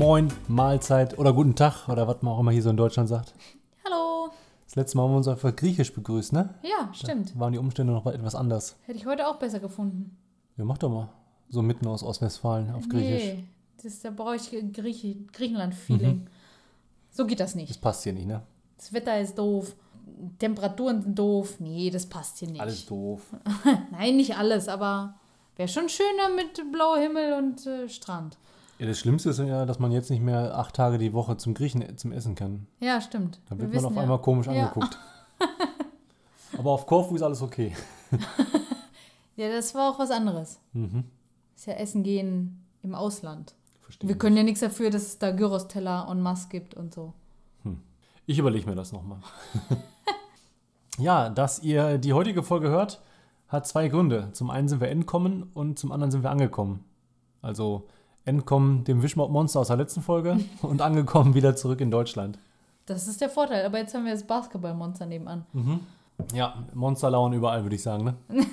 [0.00, 3.34] Moin, Mahlzeit oder guten Tag oder was man auch immer hier so in Deutschland sagt.
[3.84, 4.30] Hallo.
[4.64, 6.54] Das letzte Mal haben wir uns einfach griechisch begrüßt, ne?
[6.62, 7.38] Ja, stimmt.
[7.38, 8.76] Waren die Umstände noch etwas anders.
[8.86, 10.16] Hätte ich heute auch besser gefunden.
[10.56, 11.10] Ja, mach doch mal.
[11.50, 13.24] So mitten aus Ostwestfalen auf Griechisch.
[13.24, 13.44] Nee,
[13.82, 16.28] das, da brauche ich Griechi Griechenland-Feeling.
[17.10, 17.82] So geht das Das nicht.
[17.82, 18.40] passt hier nicht, ne?
[18.78, 19.76] Das Wetter ist doof,
[20.38, 21.56] Temperaturen sind doof.
[21.58, 22.62] Nee, das passt hier nicht.
[22.62, 23.20] Alles doof.
[23.90, 25.16] Nein, nicht alles, aber
[25.56, 28.38] wäre schon schöner mit blauer Himmel und äh, Strand.
[28.80, 31.52] Ja, das Schlimmste ist ja, dass man jetzt nicht mehr acht Tage die Woche zum
[31.52, 32.66] Griechen zum Essen kann.
[32.80, 33.38] Ja, stimmt.
[33.44, 34.00] Da Wir wird man wissen auf ja.
[34.02, 34.52] einmal komisch Ja.
[34.68, 34.98] angeguckt.
[36.58, 37.76] Aber auf Korfu ist alles okay.
[39.36, 40.60] Ja, das war auch was anderes.
[40.74, 41.04] Mhm.
[41.56, 43.54] Ist ja Essen gehen im Ausland.
[43.80, 44.08] Verstehe.
[44.08, 47.14] Wir können ja nichts dafür, dass es da Gyros-Teller en masse gibt und so.
[48.26, 49.20] Ich überlege mir das nochmal.
[50.98, 53.00] ja, dass ihr die heutige Folge hört,
[53.48, 54.28] hat zwei Gründe.
[54.32, 56.84] Zum einen sind wir entkommen und zum anderen sind wir angekommen.
[57.40, 57.88] Also
[58.30, 62.38] entkommen dem Wischmob-Monster aus der letzten Folge und angekommen wieder zurück in Deutschland.
[62.86, 63.64] Das ist der Vorteil.
[63.66, 65.44] Aber jetzt haben wir das Basketballmonster nebenan.
[66.32, 68.04] Ja, Monster lauern überall, würde ich sagen.
[68.04, 68.14] Ne?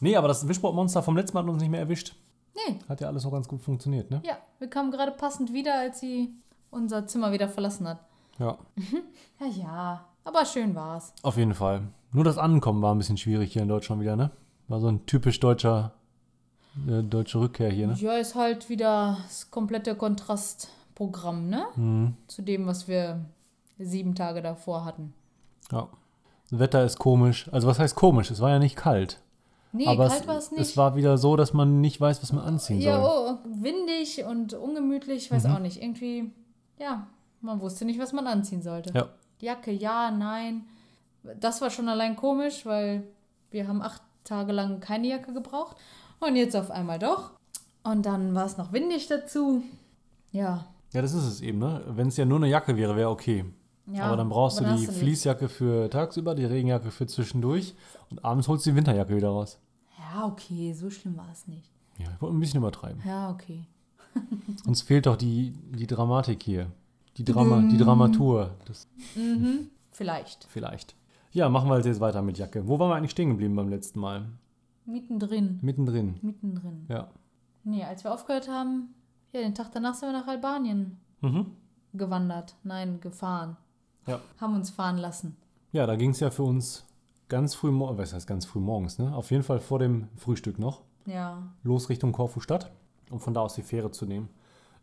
[0.00, 2.14] nee, aber das Wischmob-Monster vom letzten Mal hat uns nicht mehr erwischt.
[2.54, 4.20] Nee, Hat ja alles noch ganz gut funktioniert, ne?
[4.26, 6.34] ja, wir kamen gerade passend wieder, als sie
[6.70, 8.00] unser Zimmer wieder verlassen hat.
[8.38, 8.58] Ja,
[9.40, 11.14] Ja, ja, aber schön war's.
[11.22, 11.82] auf jeden Fall.
[12.12, 14.30] Nur das Ankommen war ein bisschen schwierig hier in Deutschland wieder, ne?
[14.68, 15.92] War so ein typisch deutscher,
[16.88, 17.94] äh, deutsche Rückkehr hier, ne?
[17.94, 21.64] Ja, ist halt wieder das komplette Kontrastprogramm, ne?
[21.76, 22.14] Mhm.
[22.28, 23.20] Zu dem, was wir
[23.78, 25.12] sieben Tage davor hatten.
[25.70, 25.88] Ja.
[26.50, 27.48] Das Wetter ist komisch.
[27.52, 28.30] Also was heißt komisch?
[28.30, 29.18] Es war ja nicht kalt.
[29.72, 30.60] Nee, aber kalt war es nicht.
[30.60, 33.38] es war wieder so, dass man nicht weiß, was man anziehen ja, soll.
[33.42, 35.54] oh, windig und ungemütlich, weiß Mhm.
[35.54, 35.82] auch nicht.
[35.82, 36.30] Irgendwie,
[36.78, 37.06] ja,
[37.40, 38.92] man wusste nicht, was man anziehen sollte.
[38.94, 39.08] Ja.
[39.40, 40.66] Jacke, ja, nein.
[41.40, 43.04] Das war schon allein komisch, weil
[43.50, 45.76] wir haben acht Tage lang keine Jacke gebraucht.
[46.26, 47.30] Und jetzt auf einmal doch.
[47.82, 49.62] Und dann war es noch windig dazu.
[50.30, 50.66] Ja.
[50.92, 51.82] Ja, das ist es eben, ne?
[51.88, 53.44] Wenn es ja nur eine Jacke wäre, wäre okay.
[53.90, 54.92] ja aber dann brauchst du die nicht.
[54.92, 57.74] Fließjacke für tagsüber, die Regenjacke für zwischendurch
[58.10, 59.58] und abends holst du die Winterjacke wieder raus.
[59.98, 61.70] Ja, okay, so schlimm war es nicht.
[61.98, 63.02] Ja, ich wollte ein bisschen übertreiben.
[63.06, 63.64] Ja, okay.
[64.66, 66.66] Uns fehlt doch die, die Dramatik hier.
[67.16, 68.50] Die, Drama, die Dramatur.
[68.66, 70.46] Das Mhm, vielleicht.
[70.48, 70.94] vielleicht.
[71.32, 72.66] Ja, machen wir jetzt weiter mit Jacke.
[72.68, 74.26] Wo waren wir eigentlich stehen geblieben beim letzten Mal?
[74.86, 75.58] Mittendrin.
[75.62, 76.18] Mittendrin.
[76.22, 76.86] Mittendrin.
[76.88, 77.08] Ja.
[77.64, 78.94] Nee, als wir aufgehört haben,
[79.32, 81.46] ja, den Tag danach sind wir nach Albanien Mhm.
[81.92, 82.56] gewandert.
[82.64, 83.56] Nein, gefahren.
[84.06, 84.20] Ja.
[84.40, 85.36] Haben uns fahren lassen.
[85.72, 86.84] Ja, da ging es ja für uns
[87.28, 89.14] ganz früh morgens, was heißt ganz früh morgens, ne?
[89.14, 90.82] Auf jeden Fall vor dem Frühstück noch.
[91.06, 91.42] Ja.
[91.62, 92.72] Los Richtung Korfu Stadt,
[93.10, 94.28] um von da aus die Fähre zu nehmen.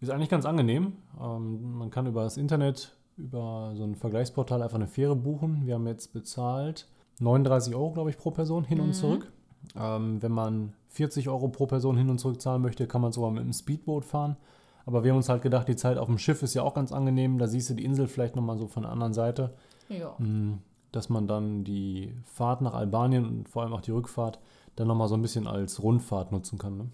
[0.01, 0.93] Ist eigentlich ganz angenehm.
[1.21, 5.65] Ähm, man kann über das Internet, über so ein Vergleichsportal einfach eine Fähre buchen.
[5.65, 6.87] Wir haben jetzt bezahlt
[7.19, 9.29] 39 Euro, glaube ich, pro Person hin und zurück.
[9.75, 13.31] Ähm, wenn man 40 Euro pro Person hin und zurück zahlen möchte, kann man sogar
[13.31, 14.37] mit einem Speedboot fahren.
[14.85, 16.91] Aber wir haben uns halt gedacht, die Zeit auf dem Schiff ist ja auch ganz
[16.91, 17.37] angenehm.
[17.37, 19.53] Da siehst du die Insel vielleicht nochmal so von der anderen Seite.
[19.87, 20.15] Ja.
[20.17, 20.59] Mm,
[20.91, 24.39] dass man dann die Fahrt nach Albanien und vor allem auch die Rückfahrt
[24.75, 26.77] dann nochmal so ein bisschen als Rundfahrt nutzen kann.
[26.77, 26.89] Ne?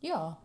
[0.00, 0.38] Ja.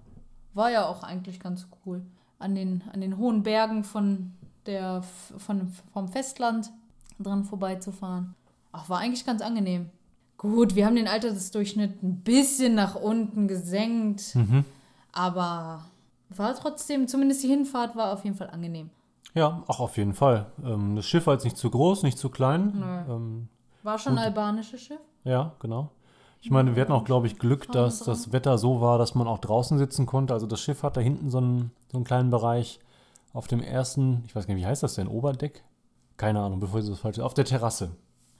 [0.53, 2.01] War ja auch eigentlich ganz cool.
[2.37, 4.33] An den, an den hohen Bergen von
[4.65, 6.71] der, von, vom Festland
[7.19, 8.35] dran vorbeizufahren.
[8.71, 9.89] Ach, war eigentlich ganz angenehm.
[10.39, 14.63] Gut, wir haben den Altersdurchschnitt ein bisschen nach unten gesenkt, Mhm.
[15.11, 15.83] aber
[16.29, 18.89] war trotzdem, zumindest die Hinfahrt war auf jeden Fall angenehm.
[19.35, 20.45] Ja, auch auf jeden Fall.
[20.63, 22.81] Ähm, das Schiff war jetzt nicht zu groß, nicht zu klein.
[23.09, 23.47] Ähm,
[23.83, 24.21] War schon Gut.
[24.21, 24.99] ein albanisches Schiff?
[25.23, 25.89] ja, genau.
[26.41, 29.27] Ich meine, wir hatten auch, glaube ich, Glück, dass das Wetter so war, dass man
[29.27, 30.33] auch draußen sitzen konnte.
[30.33, 32.79] Also das Schiff hat da hinten so einen, so einen kleinen Bereich
[33.33, 35.65] auf dem ersten, ich weiß gar nicht, wie heißt das denn, Oberdeck?
[36.15, 37.91] Keine Ahnung, bevor ich das falsch auf der Terrasse.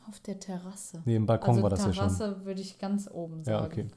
[0.07, 1.01] Auf der Terrasse.
[1.05, 1.95] Nee, im Balkon also war das ja schon.
[1.95, 3.57] Terrasse würde ich ganz oben sagen.
[3.59, 3.87] Ja, okay.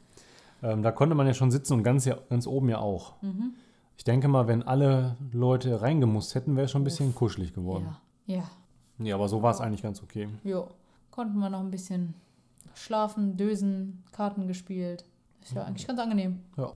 [0.63, 3.21] Ähm, da konnte man ja schon sitzen und ganz, ganz oben ja auch.
[3.23, 3.55] Mhm.
[3.97, 7.95] Ich denke mal, wenn alle Leute reingemusst hätten, wäre es schon ein bisschen kuschelig geworden.
[8.27, 8.51] Ja, ja,
[8.99, 10.29] Nee, aber so war es eigentlich ganz okay.
[10.45, 10.69] jo.
[11.11, 12.15] Konnten wir noch ein bisschen
[12.75, 15.05] schlafen, dösen, Karten gespielt.
[15.43, 16.41] Ist ja eigentlich ganz angenehm.
[16.57, 16.73] Ja.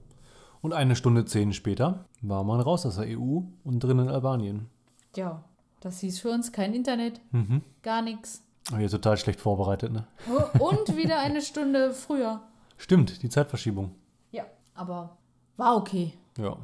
[0.61, 4.67] Und eine Stunde zehn später war man raus aus der EU und drin in Albanien.
[5.15, 5.43] Ja,
[5.79, 7.61] das hieß für uns kein Internet, Mhm.
[7.81, 8.43] gar nichts.
[8.69, 10.05] Aber hier total schlecht vorbereitet, ne?
[10.59, 12.41] Und wieder eine Stunde früher.
[12.77, 13.95] Stimmt, die Zeitverschiebung.
[14.31, 14.43] Ja,
[14.75, 15.17] aber
[15.55, 16.13] war okay.
[16.37, 16.57] Ja.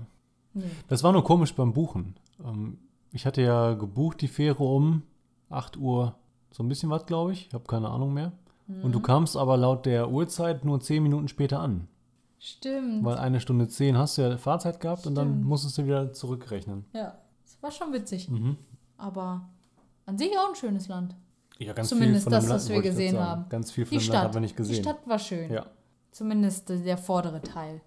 [0.54, 0.66] Nee.
[0.88, 2.16] Das war nur komisch beim Buchen.
[2.44, 2.78] Ähm,
[3.12, 5.04] ich hatte ja gebucht die Fähre um
[5.50, 6.16] 8 Uhr,
[6.52, 7.48] so ein bisschen was, glaube ich.
[7.48, 8.32] Ich habe keine Ahnung mehr.
[8.68, 8.92] Und Mhm.
[8.92, 11.88] du kamst aber laut der Uhrzeit nur 10 Minuten später an.
[12.40, 13.04] Stimmt.
[13.06, 15.46] Weil eine Stunde 10 hast du ja Fahrzeit gehabt und dann Stimmt.
[15.46, 16.86] musstest du wieder zurückrechnen.
[16.94, 18.30] Ja, das war schon witzig.
[18.30, 18.58] Mhm.
[18.98, 19.50] Aber
[20.06, 21.16] an sich auch ein schönes Land.
[21.66, 23.46] Ja, ganz Zumindest viel von das, was wir gesehen haben.
[23.50, 24.24] Ganz viel von Die Stadt.
[24.24, 24.84] haben wir nicht Die gesehen.
[24.84, 25.52] Stadt war schön.
[25.52, 25.66] Ja.
[26.12, 27.82] Zumindest der vordere Teil,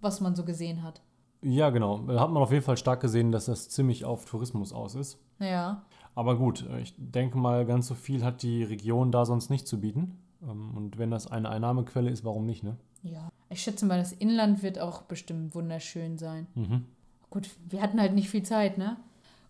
[0.00, 1.00] was man so gesehen hat.
[1.42, 1.98] Ja, genau.
[1.98, 5.18] Da hat man auf jeden Fall stark gesehen, dass das ziemlich auf Tourismus aus ist.
[5.40, 5.82] Ja.
[6.14, 9.66] Aber gut, äh, ich denke mal, ganz so viel hat die Region da sonst nicht
[9.66, 10.18] zu bieten.
[10.42, 12.76] Ähm, Und wenn das eine Einnahmequelle ist, warum nicht, ne?
[13.02, 13.28] Ja.
[13.48, 16.46] Ich schätze mal, das Inland wird auch bestimmt wunderschön sein.
[16.54, 16.84] Mhm.
[17.30, 18.96] Gut, wir hatten halt nicht viel Zeit, ne?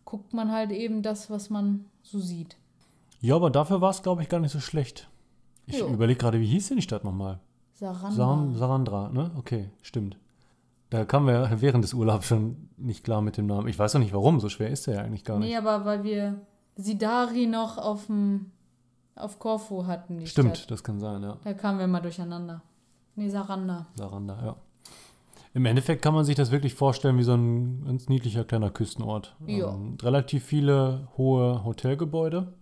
[0.04, 2.56] Guckt man halt eben das, was man so sieht.
[3.22, 5.08] Ja, aber dafür war es, glaube ich, gar nicht so schlecht.
[5.66, 7.38] Ich überlege gerade, wie hieß denn die Stadt nochmal?
[7.74, 8.10] Saranda.
[8.10, 9.30] Saran, Sarandra, ne?
[9.36, 10.18] Okay, stimmt.
[10.90, 13.68] Da kamen wir während des Urlaubs schon nicht klar mit dem Namen.
[13.68, 15.48] Ich weiß auch nicht warum, so schwer ist der ja eigentlich gar nicht.
[15.48, 16.40] Nee, aber weil wir
[16.74, 18.50] Sidari noch auf dem
[19.14, 20.70] auf Korfu hatten, die Stimmt, Stadt.
[20.70, 21.38] das kann sein, ja.
[21.44, 22.62] Da kamen wir mal durcheinander.
[23.14, 23.86] Nee, Saranda.
[23.94, 24.56] Saranda, ja.
[25.54, 29.36] Im Endeffekt kann man sich das wirklich vorstellen wie so ein ganz niedlicher kleiner Küstenort.
[29.46, 29.68] Ja.
[29.68, 32.52] Ähm, relativ viele hohe Hotelgebäude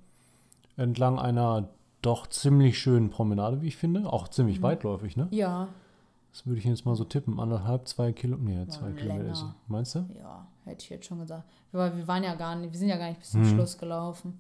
[0.80, 1.68] entlang einer
[2.02, 4.10] doch ziemlich schönen Promenade, wie ich finde.
[4.12, 4.62] Auch ziemlich Mhm.
[4.64, 5.28] weitläufig, ne?
[5.30, 5.68] Ja,
[6.32, 7.40] Das würde ich jetzt mal so tippen.
[7.40, 8.60] Anderthalb, zwei Kilometer.
[8.60, 9.00] Nee, zwei länger.
[9.00, 9.44] Kilometer ist.
[9.66, 10.06] Meinst du?
[10.16, 11.42] ja, hätte ich jetzt schon gesagt.
[11.72, 13.46] Weil wir waren ja gar nicht, wir sind ja gar nicht bis zum Mhm.
[13.46, 14.34] Schluss gelaufen.
[14.34, 14.38] Haben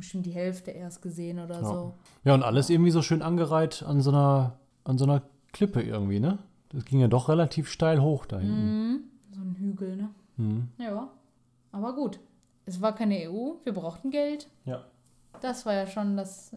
[0.00, 1.64] bestimmt die Hälfte erst gesehen oder Ja.
[1.64, 1.94] so.
[2.24, 5.22] Ja, und alles irgendwie so schön angereiht an so einer, an so einer
[5.54, 6.38] Klippe irgendwie, ne?
[6.68, 8.90] Das ging ja doch relativ steil hoch da hinten.
[8.90, 9.00] Mhm.
[9.32, 10.10] So ein Hügel, ne?
[10.36, 10.68] Mhm.
[10.76, 11.08] Ja.
[11.72, 12.20] Aber gut.
[12.66, 14.48] Es war keine EU, wir brauchten Geld.
[14.66, 14.84] Ja.
[15.42, 16.56] Das war ja schon das,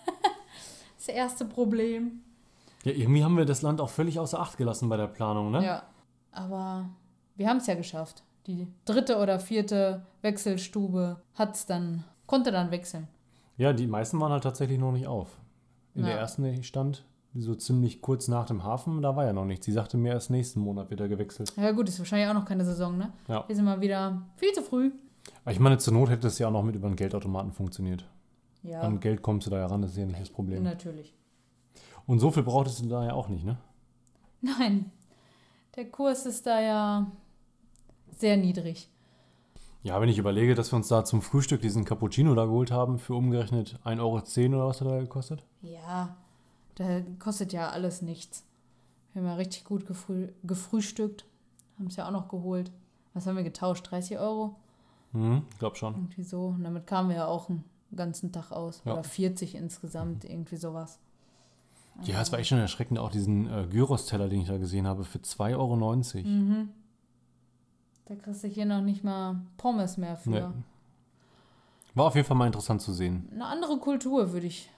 [0.96, 2.20] das erste Problem.
[2.84, 5.64] Ja, irgendwie haben wir das Land auch völlig außer Acht gelassen bei der Planung, ne?
[5.64, 5.82] Ja.
[6.32, 6.88] Aber
[7.36, 8.22] wir haben es ja geschafft.
[8.46, 13.06] Die dritte oder vierte Wechselstube hat's dann, konnte dann wechseln.
[13.56, 15.28] Ja, die meisten waren halt tatsächlich noch nicht auf.
[15.94, 16.18] In der Ja.
[16.20, 17.04] ersten, die ich stand,
[17.34, 19.66] so ziemlich kurz nach dem Hafen, da war ja noch nichts.
[19.66, 21.52] Sie sagte mir, erst nächsten Monat wird er gewechselt.
[21.56, 23.12] Ja gut, ist wahrscheinlich auch noch keine Saison, ne?
[23.28, 23.44] Ja.
[23.46, 24.90] Wir sind mal wieder viel zu früh.
[25.50, 28.04] Ich meine, zur Not hätte es ja auch noch mit über einen Geldautomaten funktioniert.
[28.62, 30.62] Ja, An Geld kommst du da ja ran, das ist ja nicht das Problem.
[30.62, 31.14] natürlich.
[32.06, 33.58] Und so viel brauchtest du da ja auch nicht, ne?
[34.40, 34.90] Nein,
[35.76, 37.10] der Kurs ist da ja
[38.16, 38.88] sehr niedrig.
[39.84, 42.98] Ja, wenn ich überlege, dass wir uns da zum Frühstück diesen Cappuccino da geholt haben,
[42.98, 45.44] für umgerechnet 1,10 Euro oder was hat er da gekostet?
[45.60, 46.16] Ja,
[46.76, 48.44] da kostet ja alles nichts.
[49.12, 51.26] Wir haben ja richtig gut gefrüh gefrühstückt.
[51.78, 52.70] Haben es ja auch noch geholt.
[53.12, 53.90] Was haben wir getauscht?
[53.90, 54.56] 30 Euro?
[55.12, 55.94] Mhm, glaub schon.
[55.94, 56.46] Irgendwie so.
[56.46, 57.64] Und damit kamen wir ja auch einen
[57.94, 58.82] ganzen Tag aus.
[58.84, 58.92] Ja.
[58.94, 60.98] Oder 40 insgesamt, irgendwie sowas.
[62.04, 65.04] Ja, es war echt schon erschreckend, auch diesen äh, Gyros-Teller, den ich da gesehen habe,
[65.04, 65.76] für 2,90 Euro.
[66.28, 66.68] Mhm.
[68.06, 70.30] Da kriegst du hier noch nicht mal Pommes mehr für.
[70.30, 70.62] Nee.
[71.94, 73.28] War auf jeden Fall mal interessant zu sehen.
[73.32, 74.70] Eine andere Kultur, würde ich,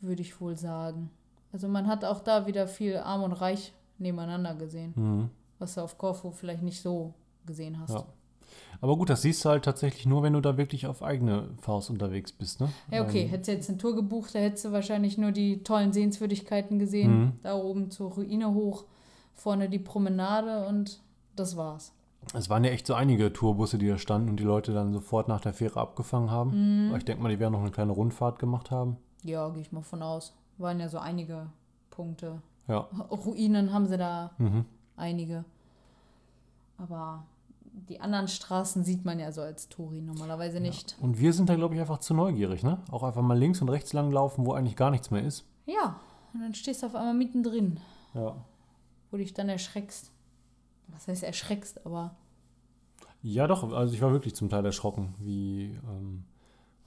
[0.00, 1.10] würde ich wohl sagen.
[1.52, 5.30] Also man hat auch da wieder viel Arm und Reich nebeneinander gesehen, Mhm.
[5.60, 7.14] was du auf Korfu vielleicht nicht so
[7.46, 7.94] gesehen hast.
[7.94, 8.04] Ja.
[8.82, 11.88] Aber gut, das siehst du halt tatsächlich nur, wenn du da wirklich auf eigene Faust
[11.88, 12.68] unterwegs bist, ne?
[12.90, 15.62] Ja, okay, Ähm, hättest du jetzt eine Tour gebucht, da hättest du wahrscheinlich nur die
[15.62, 17.18] tollen Sehenswürdigkeiten gesehen.
[17.20, 17.32] Mhm.
[17.44, 18.84] Da oben zur Ruine hoch,
[19.34, 21.00] vorne die Promenade und
[21.36, 21.92] das war's.
[22.34, 25.28] Es waren ja echt so einige Tourbusse, die da standen und die Leute dann sofort
[25.28, 26.88] nach der Fähre abgefangen haben.
[26.90, 26.96] Mhm.
[26.96, 28.96] Ich denke mal, die werden noch eine kleine Rundfahrt gemacht haben.
[29.22, 30.34] Ja, gehe ich mal von aus.
[30.58, 31.46] Waren ja so einige
[31.90, 32.42] Punkte.
[32.66, 32.88] Ja.
[33.10, 34.64] Ruinen haben sie da Mhm.
[34.96, 35.44] einige.
[36.78, 37.24] Aber
[37.74, 40.96] die anderen Straßen sieht man ja so als Touri normalerweise nicht.
[41.00, 42.78] Und wir sind da, glaube ich, einfach zu neugierig, ne?
[42.90, 45.44] Auch einfach mal links und rechts lang laufen, wo eigentlich gar nichts mehr ist.
[45.66, 45.98] Ja,
[46.34, 47.80] und dann stehst du auf einmal mittendrin,
[48.14, 48.36] Ja.
[49.10, 50.10] wo dich dann erschreckst.
[50.88, 52.14] Was heißt erschreckst, aber
[53.22, 56.24] Ja, doch, also ich war wirklich zum Teil erschrocken, wie ähm,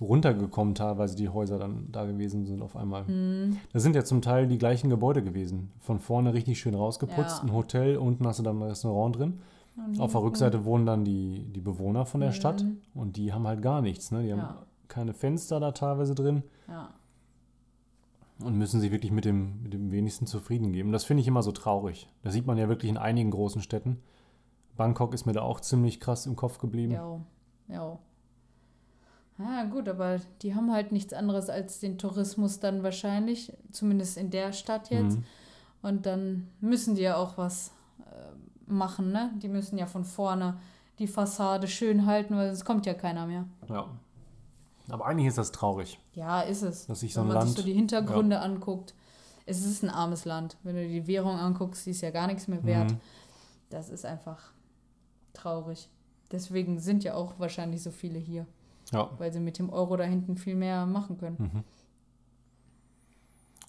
[0.01, 3.08] runtergekommen teilweise die Häuser dann da gewesen sind auf einmal.
[3.08, 5.72] hm, Das sind ja zum Teil die gleichen Gebäude gewesen.
[5.80, 7.44] Von vorne richtig schön rausgeputzt, Ja.
[7.44, 9.39] ein Hotel, unten hast du dann ein Restaurant drin.
[10.00, 12.77] Auf der Rückseite wohnen dann die, die Bewohner von der Stadt Mhm.
[12.94, 14.12] und die haben halt gar nichts.
[14.12, 14.24] Ne?
[14.24, 14.65] Die haben Ja.
[14.88, 16.89] keine Fenster da teilweise drin ja.
[18.39, 20.91] und müssen sich wirklich mit dem, mit dem wenigsten zufrieden geben.
[20.91, 22.08] Das finde ich immer so traurig.
[22.24, 24.00] Das sieht man ja wirklich in einigen großen Städten.
[24.77, 26.94] Bangkok ist mir da auch ziemlich krass im Kopf geblieben.
[26.94, 27.20] Ja,
[27.67, 28.00] ja.
[29.38, 34.29] Ja, gut, aber die haben halt nichts anderes als den Tourismus dann wahrscheinlich, zumindest in
[34.29, 35.17] der Stadt jetzt.
[35.17, 35.24] Mhm.
[35.82, 38.13] Und dann müssen die ja auch was äh,
[38.68, 39.32] machen, ne?
[39.42, 40.58] Die müssen ja von vorne
[41.00, 43.46] die Fassade schön halten, weil sonst kommt ja keiner mehr.
[43.70, 43.88] Ja.
[44.90, 46.00] Aber eigentlich ist das traurig.
[46.14, 46.86] Ja, ist es.
[46.88, 48.94] Dass sich so Wenn ein man Land- sich so die Hintergründe anguckt.
[49.48, 50.58] Es ist ein armes Land.
[50.64, 52.92] Wenn du die Währung anguckst, die ist ja gar nichts mehr wert.
[52.92, 52.98] Mhm.
[53.70, 54.52] Das ist einfach
[55.34, 55.90] traurig.
[56.32, 58.46] Deswegen sind ja auch wahrscheinlich so viele hier,
[58.92, 59.10] Ja.
[59.18, 61.36] weil sie mit dem Euro da hinten viel mehr machen können.
[61.40, 61.64] Mhm.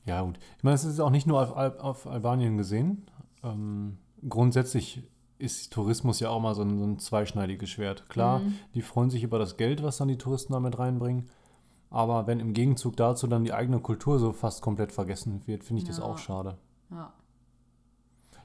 [0.04, 0.38] Ja, gut.
[0.58, 3.06] Ich meine, es ist auch nicht nur auf, Al auf Albanien gesehen.
[3.42, 5.02] Ähm, grundsätzlich
[5.38, 8.08] ist Tourismus ja auch mal so ein, so ein zweischneidiges Schwert.
[8.08, 8.54] Klar, Mhm.
[8.74, 11.28] die freuen sich über das Geld, was dann die Touristen damit reinbringen.
[11.90, 15.82] Aber wenn im Gegenzug dazu dann die eigene Kultur so fast komplett vergessen wird, finde
[15.82, 16.04] ich das Ja.
[16.04, 16.56] auch schade.
[16.90, 17.12] Ja.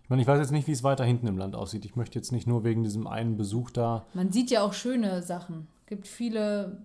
[0.03, 1.85] Ich meine, ich weiß jetzt nicht, wie es weiter hinten im Land aussieht.
[1.85, 4.05] Ich möchte jetzt nicht nur wegen diesem einen Besuch da.
[4.13, 5.67] Man sieht ja auch schöne Sachen.
[5.81, 6.83] Es gibt viele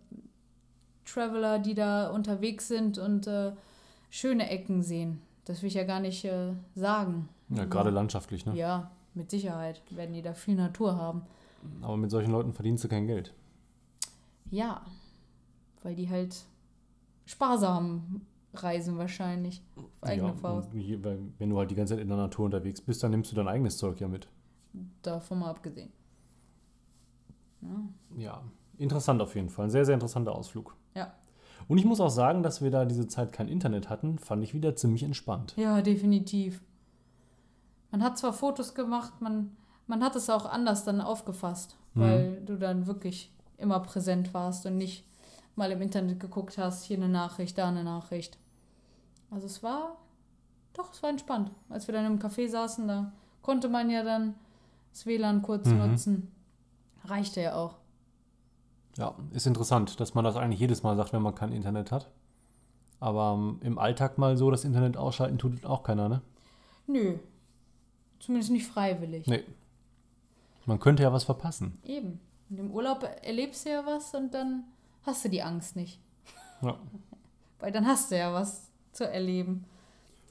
[1.04, 3.52] Traveler, die da unterwegs sind und äh,
[4.10, 5.20] schöne Ecken sehen.
[5.44, 7.28] Das will ich ja gar nicht äh, sagen.
[7.48, 8.56] Ja, gerade landschaftlich, ne?
[8.56, 11.22] Ja, mit Sicherheit werden die da viel Natur haben.
[11.80, 13.32] Aber mit solchen Leuten verdienst du kein Geld.
[14.50, 14.84] Ja,
[15.82, 16.44] weil die halt
[17.24, 18.22] sparsam
[18.54, 19.62] reisen wahrscheinlich.
[19.76, 20.72] Auf eigene ja, Faust.
[20.74, 23.36] weil, wenn du halt die ganze Zeit in der Natur unterwegs bist, dann nimmst du
[23.36, 24.28] dein eigenes Zeug ja mit.
[25.02, 25.92] Davon mal abgesehen.
[27.62, 27.88] Ja.
[28.16, 28.42] Ja,
[28.78, 29.66] interessant auf jeden Fall.
[29.66, 30.76] Ein sehr, sehr interessanter Ausflug.
[30.94, 31.12] Ja.
[31.68, 34.54] Und ich muss auch sagen, dass wir da diese Zeit kein Internet hatten, fand ich
[34.54, 35.54] wieder ziemlich entspannt.
[35.56, 36.62] Ja, definitiv.
[37.96, 42.00] Man hat zwar Fotos gemacht, man, man hat es auch anders dann aufgefasst, Mhm.
[42.02, 45.06] weil du dann wirklich immer präsent warst und nicht
[45.54, 48.36] mal im Internet geguckt hast, hier eine Nachricht, da eine Nachricht.
[49.30, 49.96] Also es war,
[50.74, 51.50] doch, es war entspannt.
[51.70, 54.34] Als wir dann im Café saßen, da konnte man ja dann
[54.92, 55.78] das WLAN kurz Mhm.
[55.78, 56.30] nutzen.
[57.06, 57.76] Reichte ja auch.
[58.98, 62.10] Ja, ist interessant, dass man das eigentlich jedes Mal sagt, wenn man kein Internet hat.
[63.00, 66.20] Aber ähm, im Alltag mal so das Internet ausschalten tut auch keiner, ne?
[66.86, 67.14] Nö.
[68.20, 69.26] Zumindest nicht freiwillig.
[69.26, 69.44] Nee.
[70.64, 71.78] Man könnte ja was verpassen.
[71.84, 72.20] Eben.
[72.50, 74.64] Und im Urlaub erlebst du ja was und dann
[75.04, 76.00] hast du die Angst nicht.
[76.62, 76.78] Ja.
[77.60, 79.64] Weil dann hast du ja was zu erleben.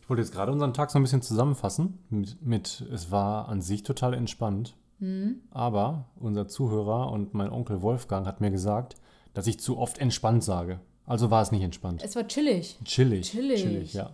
[0.02, 1.98] Ich wollte jetzt gerade unseren Tag so ein bisschen zusammenfassen.
[2.10, 4.76] Mit, mit es war an sich total entspannt.
[5.00, 5.42] Hm?
[5.52, 8.96] Aber unser Zuhörer und mein Onkel Wolfgang hat mir gesagt,
[9.34, 10.80] dass ich zu oft entspannt sage.
[11.06, 12.02] Also war es nicht entspannt.
[12.04, 12.80] Es war chillig.
[12.86, 13.32] Chillig.
[13.32, 13.62] Chillig.
[13.62, 14.12] Chillig, ja.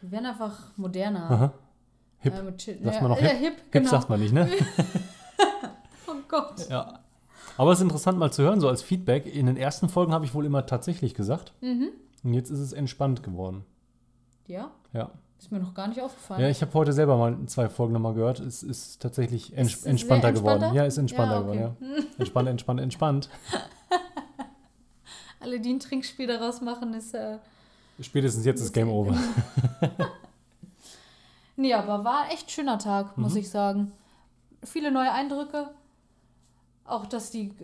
[0.00, 1.30] Wir werden einfach moderner.
[1.30, 1.52] Aha.
[2.20, 2.34] Hip.
[2.34, 3.30] Äh, chill- Sagt ja, man noch hip?
[3.30, 3.90] hip, Hip genau.
[3.90, 4.48] sagt man nicht, ne?
[6.06, 6.68] Oh Gott.
[6.68, 7.00] Ja.
[7.56, 9.26] Aber es ist interessant mal zu hören, so als Feedback.
[9.26, 11.52] In den ersten Folgen habe ich wohl immer tatsächlich gesagt.
[11.60, 11.88] Mhm.
[12.22, 13.64] Und jetzt ist es entspannt geworden.
[14.46, 15.10] Ja, Ja.
[15.38, 16.40] ist mir noch gar nicht aufgefallen.
[16.42, 18.40] Ja, ich habe heute selber mal zwei Folgen nochmal gehört.
[18.40, 20.54] Es ist tatsächlich ents Ist entspannter sehr geworden.
[20.62, 20.76] entspannter?
[20.76, 21.96] Ja, ist entspannter Ja, geworden, okay.
[21.98, 22.04] ja.
[22.18, 23.28] Entspannt, entspannt, entspannt.
[25.40, 27.14] Alle, die ein Trinkspiel daraus machen, ist.
[27.14, 27.38] Äh,
[28.00, 29.16] Spätestens jetzt ist Game Over.
[31.60, 33.38] nee, aber war ein echt schöner Tag, muss Mhm.
[33.40, 33.92] ich sagen.
[34.64, 35.70] Viele neue Eindrücke.
[36.84, 37.54] Auch, dass die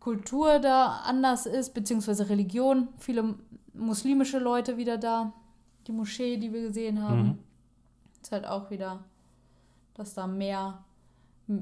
[0.00, 2.88] Kultur da anders ist, beziehungsweise Religion.
[2.98, 3.34] Viele
[3.72, 5.32] muslimische Leute wieder da.
[5.86, 7.22] Die Moschee, die wir gesehen haben.
[7.22, 7.38] Mhm.
[8.22, 9.02] Ist halt auch wieder,
[9.94, 10.82] dass da mehr,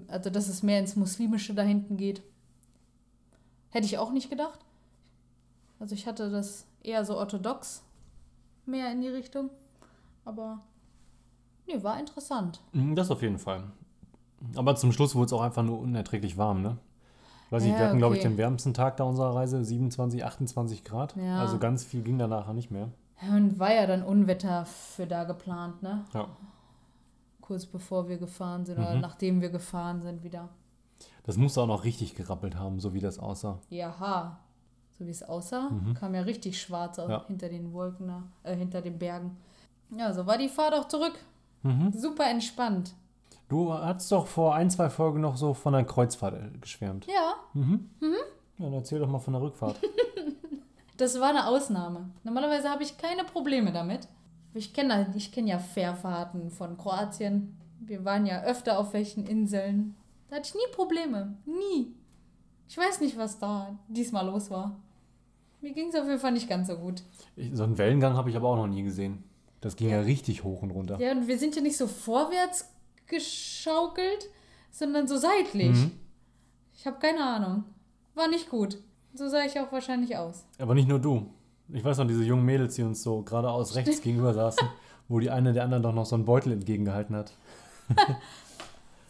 [0.08, 2.22] also dass es mehr ins Muslimische da hinten geht.
[3.70, 4.60] Hätte ich auch nicht gedacht.
[5.80, 7.82] Also ich hatte das eher so orthodox
[8.66, 9.50] mehr in die Richtung.
[10.24, 10.60] Aber
[11.76, 12.60] nee, war interessant.
[12.72, 13.62] Mhm, Das auf jeden Fall.
[14.56, 16.76] Aber zum Schluss wurde es auch einfach nur unerträglich warm, ne?
[17.50, 18.30] Weiß Ja, wir hatten, glaube ich, okay.
[18.30, 21.14] den wärmsten Tag da unserer Reise, 27, 28 Grad.
[21.16, 21.38] Ja.
[21.40, 22.88] Also ganz viel ging da nachher nicht mehr.
[23.30, 26.04] Und war ja dann Unwetter für da geplant, ne?
[26.14, 26.26] Ja.
[27.40, 29.00] Kurz bevor wir gefahren sind oder Mhm.
[29.00, 30.48] nachdem wir gefahren sind wieder.
[31.24, 33.58] Das musste auch noch richtig gerappelt haben, so wie das aussah.
[33.68, 34.38] Ja,
[34.98, 35.94] so wie es aussah, Mhm.
[35.94, 37.24] kam ja richtig schwarz Ja.
[37.26, 38.10] hinter den Wolken,
[38.44, 39.36] äh, hinter den Bergen.
[39.90, 41.14] Ja, so war die Fahrt auch zurück.
[41.62, 41.92] Mhm.
[41.92, 42.94] Super entspannt.
[43.48, 47.06] Du hast doch vor ein, zwei Folgen noch so von einer Kreuzfahrt äh, geschwärmt.
[47.06, 47.88] Ja, Mhm.
[48.58, 49.76] Ja, dann erzähl doch mal von der Rückfahrt.
[50.96, 52.10] das war eine Ausnahme.
[52.24, 54.08] Normalerweise habe ich keine Probleme damit.
[54.54, 57.56] Ich kenne ich kenn ja Fährfahrten von Kroatien.
[57.80, 59.96] Wir waren ja öfter auf welchen Inseln.
[60.28, 61.34] Da hatte ich nie Probleme.
[61.46, 61.94] Nie.
[62.68, 64.76] Ich weiß nicht, was da diesmal los war.
[65.60, 67.02] Mir ging es auf jeden Fall nicht ganz so gut.
[67.36, 69.24] Ich, so einen Wellengang habe ich aber auch noch nie gesehen.
[69.62, 71.00] Das ging ja, richtig hoch und runter.
[71.00, 72.68] Ja, und wir sind ja nicht so vorwärts
[73.06, 74.28] geschaukelt,
[74.72, 75.76] sondern so seitlich.
[75.76, 75.92] Mhm.
[76.74, 77.64] Ich habe keine Ahnung.
[78.14, 78.78] War nicht gut.
[79.14, 80.44] So sah ich auch wahrscheinlich aus.
[80.58, 81.30] Aber nicht nur du.
[81.72, 84.66] Ich weiß noch, diese jungen Mädels, die uns so geradeaus rechts gegenüber saßen,
[85.08, 87.32] wo die eine der anderen doch noch so einen Beutel entgegengehalten hat.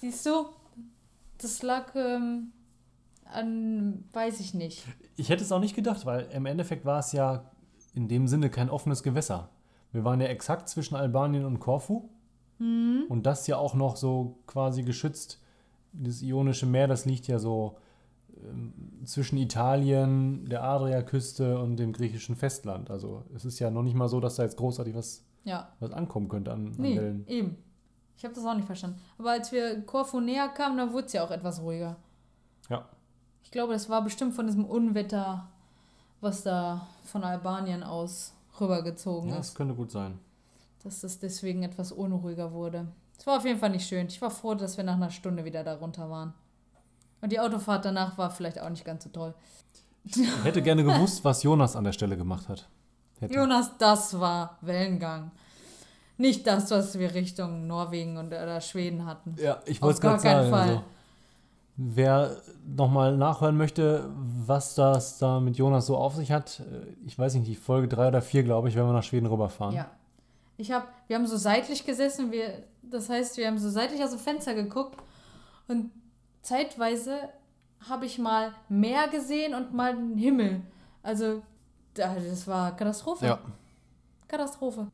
[0.02, 0.46] Siehst du,
[1.38, 2.52] das lag ähm,
[3.24, 4.84] an, weiß ich nicht.
[5.16, 7.50] Ich hätte es auch nicht gedacht, weil im Endeffekt war es ja
[7.94, 9.48] in dem Sinne kein offenes Gewässer.
[9.92, 12.08] Wir waren ja exakt zwischen Albanien und Korfu.
[12.58, 15.40] Und das ja auch noch so quasi geschützt.
[15.92, 17.76] Das Ionische Meer, das liegt ja so
[18.36, 18.72] ähm,
[19.04, 22.88] zwischen Italien, der Adriaküste und dem griechischen Festland.
[22.88, 25.90] Also es ist ja noch nicht mal so, dass da jetzt großartig was, Ja, was
[25.92, 27.26] ankommen könnte an, an nee, Wellen.
[27.26, 27.56] eben.
[28.16, 29.00] Ich habe das auch nicht verstanden.
[29.18, 31.96] Aber als wir Korfu näher kamen, dann wurde es ja auch etwas ruhiger.
[32.70, 32.88] Ja.
[33.42, 35.48] Ich glaube, das war bestimmt von diesem Unwetter,
[36.20, 39.48] was da von Albanien aus rübergezogen Ja, ist.
[39.50, 40.18] das könnte gut sein.
[40.84, 42.88] dass das deswegen etwas unruhiger wurde.
[43.18, 44.06] Es war auf jeden Fall nicht schön.
[44.08, 46.32] Ich war froh, dass wir nach einer Stunde wieder da runter waren.
[47.20, 49.32] Und die Autofahrt danach war vielleicht auch nicht ganz so toll.
[50.04, 52.68] Ich hätte gerne gewusst, was Jonas an der Stelle gemacht hat.
[53.20, 53.34] Hätte.
[53.34, 55.30] Jonas, das war Wellengang.
[56.16, 59.36] Nicht das, was wir Richtung Norwegen und oder Schweden hatten.
[59.38, 60.50] Ja, ich Auf wollte es gar gerade keinen sagen.
[60.50, 60.68] Fall.
[60.76, 60.84] Also,
[61.94, 62.36] wer
[62.66, 64.08] nochmal nachhören möchte,
[64.46, 67.88] was das da mit Jonas so auf sich hat, äh, ich weiß nicht, die Folge
[67.88, 69.74] 3 oder 4, glaube ich, wenn wir nach Schweden rüberfahren.
[69.74, 69.90] Ja.
[70.58, 74.10] Ich hab, wir haben so seitlich gesessen, wir, das heißt, wir haben so seitlich aus
[74.10, 74.98] dem Fenster geguckt
[75.68, 75.90] und
[76.42, 77.16] zeitweise
[77.88, 80.60] habe ich mal Meer gesehen und mal den Himmel.
[81.02, 81.42] Also,
[81.94, 83.26] da- das war Katastrophe.
[83.26, 83.38] Ja.
[84.28, 84.86] Katastrophe.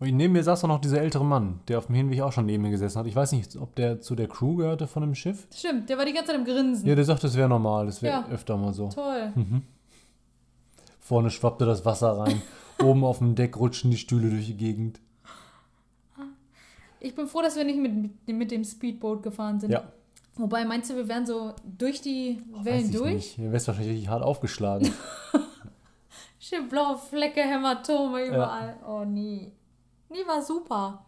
[0.00, 2.46] Und neben mir saß auch noch dieser ältere Mann, der auf dem Hinweg auch schon
[2.46, 3.06] neben mir gesessen hat.
[3.06, 5.46] Ich weiß nicht, ob der zu der Crew gehörte von dem Schiff.
[5.54, 6.88] Stimmt, der war die ganze Zeit im Grinsen.
[6.88, 8.28] Ja, der sagt, das wäre normal, das wäre Ja.
[8.30, 8.88] öfter mal so.
[8.88, 9.32] Toll.
[11.00, 12.40] Vorne schwappte das Wasser rein.
[12.82, 15.00] Oben auf dem Deck rutschen die Stühle durch die Gegend.
[16.98, 19.70] Ich bin froh, dass wir nicht mit, mit, dem Speedboot gefahren sind.
[19.70, 19.84] Ja.
[20.36, 23.12] Wobei, meinst du, wir wären so durch die Weiß Wellen ich durch?
[23.12, 23.38] nicht.
[23.38, 24.90] Ihr wärst wahrscheinlich richtig hart aufgeschlagen.
[26.38, 28.76] Schön blaue Flecke, Hämatome überall.
[28.88, 29.52] Oh, nie.
[30.10, 31.06] Nie war super.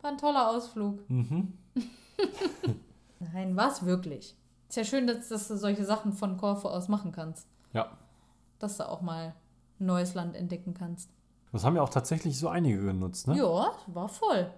[0.00, 1.08] War ein toller Ausflug.
[1.08, 1.52] mhm.
[3.32, 4.36] Nein, war es wirklich.
[4.68, 7.48] Ist ja schön, dass, dass du solche Sachen von Korfu aus machen kannst.
[7.72, 7.88] Ja.
[8.58, 9.34] Dass du auch mal
[9.80, 11.10] ein neues Land entdecken kannst.
[11.52, 13.36] Das haben ja auch tatsächlich so einige genutzt, ne?
[13.36, 14.50] Ja, war voll.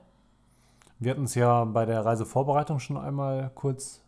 [0.98, 4.02] Wir hatten es ja bei der Reisevorbereitung schon einmal kurz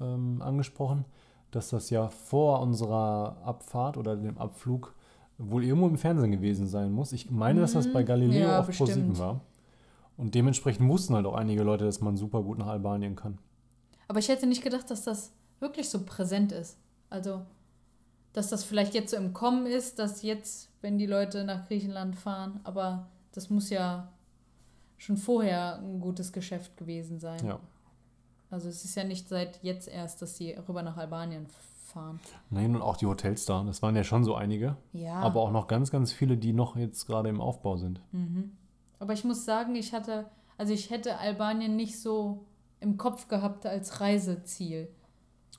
[0.00, 1.04] ähm, angesprochen,
[1.50, 4.94] dass das ja vor unserer Abfahrt oder dem Abflug
[5.38, 7.12] wohl irgendwo im Fernsehen gewesen sein muss.
[7.12, 8.40] Ich meine, dass das bei Galileo Mhm.
[8.50, 9.18] Ja, auf Pro7 bestimmt.
[9.18, 9.40] war.
[10.16, 13.38] Und dementsprechend wussten halt auch einige Leute, dass man super gut nach Albanien kann.
[14.08, 16.78] Aber ich hätte nicht gedacht, dass das wirklich so präsent ist.
[17.10, 17.42] Also,
[18.32, 22.16] dass das vielleicht jetzt so im Kommen ist, dass jetzt, wenn die Leute nach Griechenland
[22.16, 24.10] fahren, aber das muss ja
[24.96, 27.44] schon vorher ein gutes Geschäft gewesen sein.
[27.46, 27.60] Ja.
[28.50, 31.46] Also es ist ja nicht seit jetzt erst, dass sie rüber nach Albanien
[31.96, 32.20] fahren.
[32.50, 33.64] Nein, und auch die Hotels da.
[33.64, 34.76] Das waren ja schon so einige.
[34.92, 35.14] Ja.
[35.14, 38.00] Aber auch noch ganz, ganz viele, die noch jetzt gerade im Aufbau sind.
[38.98, 40.26] Aber ich muss sagen, ich hatte,
[40.58, 42.44] also ich hätte Albanien nicht so
[42.80, 44.88] im Kopf gehabt als Reiseziel.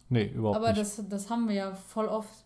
[0.10, 0.80] Nee, überhaupt Aber nicht.
[0.80, 2.46] das, das haben wir ja voll oft,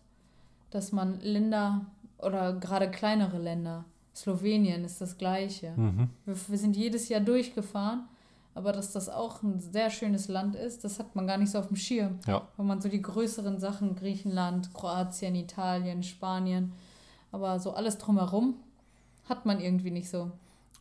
[0.70, 1.84] dass man Länder
[2.18, 5.72] oder gerade kleinere Länder, Slowenien ist das gleiche.
[5.76, 6.08] mhm.
[6.24, 8.08] Wir, wir sind jedes Jahr durchgefahren,
[8.54, 11.58] aber dass das auch ein sehr schönes Land ist, das hat man gar nicht so
[11.58, 12.18] auf dem Schirm.
[12.26, 12.48] Ja.
[12.56, 16.72] Wenn man so die größeren Sachen, Griechenland, Kroatien, Italien, Spanien,
[17.30, 18.54] aber so alles drumherum
[19.28, 20.30] hat man irgendwie nicht so.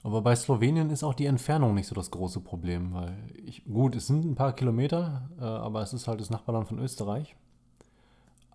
[0.03, 3.95] Aber bei Slowenien ist auch die Entfernung nicht so das große Problem, weil ich, gut,
[3.95, 7.36] es sind ein paar Kilometer, äh, aber es ist halt das Nachbarland von Österreich.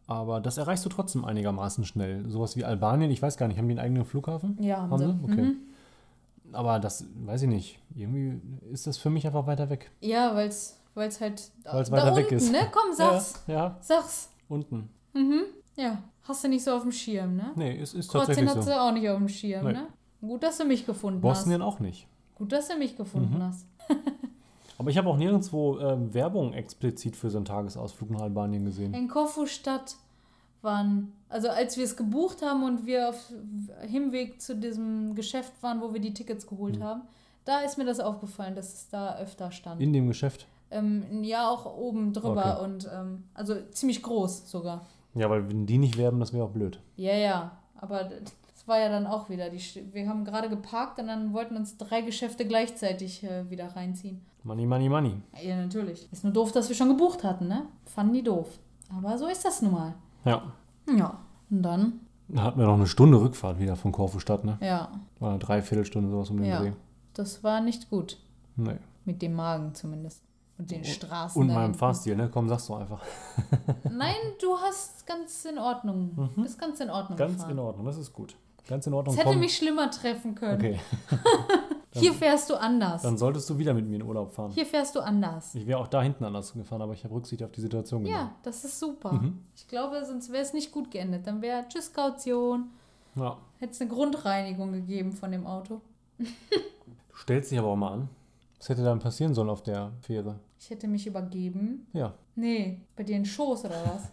[0.08, 2.28] Aber das erreichst du trotzdem einigermaßen schnell.
[2.28, 4.56] Sowas wie Albanien, ich weiß gar nicht, haben die einen eigenen Flughafen?
[4.60, 5.24] Ja, haben, Haben sie.
[5.24, 5.42] Okay.
[5.42, 5.56] Mhm.
[6.52, 7.78] Aber das weiß ich nicht.
[7.94, 8.40] Irgendwie
[8.72, 9.90] ist das für mich einfach weiter weg.
[10.00, 12.52] Ja, weil es halt Weil's da weiter weg unten, ist.
[12.52, 12.70] ne?
[12.72, 13.42] Komm, sag's.
[13.46, 14.30] Ja, ja, Sag's.
[14.48, 14.88] unten.
[15.76, 17.52] Ja, hast du nicht so auf dem Schirm, ne?
[17.56, 18.70] Nee, es ist Kroatien tatsächlich hat so.
[18.70, 19.72] sie auch nicht auf dem Schirm, Nee.
[19.72, 19.86] ne?
[20.22, 22.04] Gut, dass du mich gefunden Bosnien auch nicht.
[22.06, 22.34] hast.
[22.36, 23.42] Gut, dass du mich gefunden Mhm.
[23.42, 23.66] hast.
[24.78, 28.92] Aber ich habe auch nirgendwo ähm, Werbung explizit für so einen Tagesausflug nach Albanien gesehen.
[28.94, 29.96] In Korfu-Stadt
[30.66, 33.32] waren, also als wir es gebucht haben und wir auf
[33.80, 37.02] Hinweg zu diesem Geschäft waren, wo wir die Tickets geholt haben,
[37.46, 39.80] da ist mir das aufgefallen, dass es da öfter stand.
[39.80, 40.46] In dem Geschäft.
[40.70, 42.64] ähm, ja, auch oben drüber Okay.
[42.64, 44.84] und ähm, also ziemlich groß sogar.
[45.14, 46.78] Ja, weil wenn die nicht werben, das wäre auch blöd.
[46.96, 49.48] Ja, ja, aber das war ja dann auch wieder.
[49.48, 49.60] Die,
[49.92, 54.20] wir haben gerade geparkt und dann wollten uns drei Geschäfte gleichzeitig äh, wieder reinziehen.
[54.42, 55.14] Money, money, money.
[55.42, 56.06] Ja, natürlich.
[56.12, 57.62] Ist nur doof, dass wir schon gebucht hatten, ne?
[57.86, 58.58] Fanden die doof.
[58.96, 59.94] Aber so ist das nun mal.
[60.26, 60.42] Ja.
[60.94, 61.18] Ja.
[61.50, 64.58] Und dann, Da hatten wir noch eine Stunde Rückfahrt wieder von Korfu-Stadt, ne?
[64.60, 64.88] ja,
[65.20, 66.60] War eine Dreiviertelstunde sowas um den Ja.
[66.60, 66.72] Dreh.
[67.14, 68.18] das war nicht gut.
[68.56, 68.76] Nee.
[69.04, 70.22] Mit dem Magen zumindest.
[70.58, 71.40] Und den Straßen.
[71.40, 71.74] Und meinem.
[71.74, 72.30] Fahrstil, ne?
[72.32, 73.02] Komm, sag's doch einfach.
[73.90, 76.30] Nein, du hast ganz in Ordnung.
[76.36, 77.18] Bist ganz in Ordnung Mhm.
[77.18, 77.50] Ganz gefahren.
[77.52, 78.34] in Ordnung, das ist gut.
[78.66, 79.14] Ganz in Ordnung.
[79.14, 79.40] Es hätte komm.
[79.40, 80.56] mich schlimmer treffen können.
[80.56, 80.80] Okay,
[82.00, 83.02] Hier fährst du anders.
[83.02, 84.50] dann solltest du wieder mit mir in Urlaub fahren.
[84.50, 85.54] Hier fährst du anders.
[85.54, 88.22] Ich wäre auch da hinten anders gefahren, aber ich habe Rücksicht auf die Situation genommen.
[88.22, 89.12] Ja, das ist super.
[89.12, 89.38] Mhm.
[89.54, 91.26] Ich glaube, sonst wäre es nicht gut geendet.
[91.26, 92.70] Dann wäre Tschüss Kaution.
[93.14, 93.38] Ja.
[93.58, 95.80] Hätte es eine Grundreinigung gegeben von dem Auto.
[96.18, 96.26] Du
[97.14, 98.08] stellst dich aber auch mal an.
[98.58, 100.38] Was hätte dann passieren sollen auf der Fähre?
[100.58, 101.86] Ich hätte mich übergeben.
[101.92, 102.14] Ja.
[102.34, 104.12] Nee, bei dir in Schoß oder was?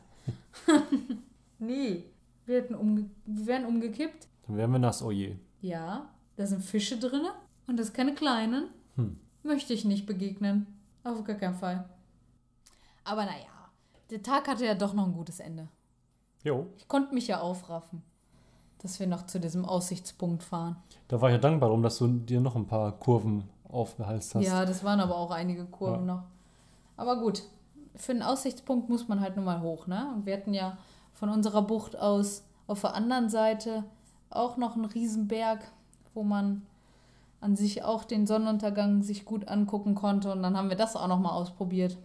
[1.59, 2.05] nee,
[2.45, 4.27] wir, hätten umge wir wären umgekippt.
[4.47, 5.38] Dann wären wir nass, oh je.
[5.62, 7.25] Ja, da sind Fische drin
[7.67, 8.69] und das keine kleinen.
[8.95, 9.19] Hm.
[9.43, 10.67] Möchte ich nicht begegnen.
[11.03, 11.89] Auf gar keinen Fall.
[13.03, 13.69] Aber naja,
[14.10, 15.67] der Tag hatte ja doch noch ein gutes Ende.
[16.43, 16.67] Jo.
[16.77, 18.03] Ich konnte mich ja aufraffen,
[18.79, 20.77] dass wir noch zu diesem Aussichtspunkt fahren.
[21.08, 24.45] Da war ich ja dankbar darum, dass du dir noch ein paar Kurven aufgehalst hast.
[24.45, 26.23] Ja, das waren aber auch einige Kurven noch.
[26.95, 27.43] Aber gut,
[27.95, 30.12] für einen Aussichtspunkt muss man halt nur mal hoch, ne?
[30.15, 30.77] Und wir hatten ja
[31.13, 33.84] von unserer Bucht aus auf der anderen Seite
[34.36, 35.60] auch noch einen Riesenberg,
[36.13, 36.63] wo man
[37.41, 40.32] an sich auch den Sonnenuntergang sich gut angucken konnte.
[40.32, 41.98] Und dann haben wir das auch nochmal ausprobiert.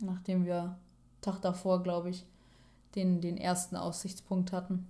[0.00, 0.76] Nachdem wir
[1.20, 2.26] Tag davor, glaube ich,
[2.96, 4.86] den, den ersten Aussichtspunkt hatten.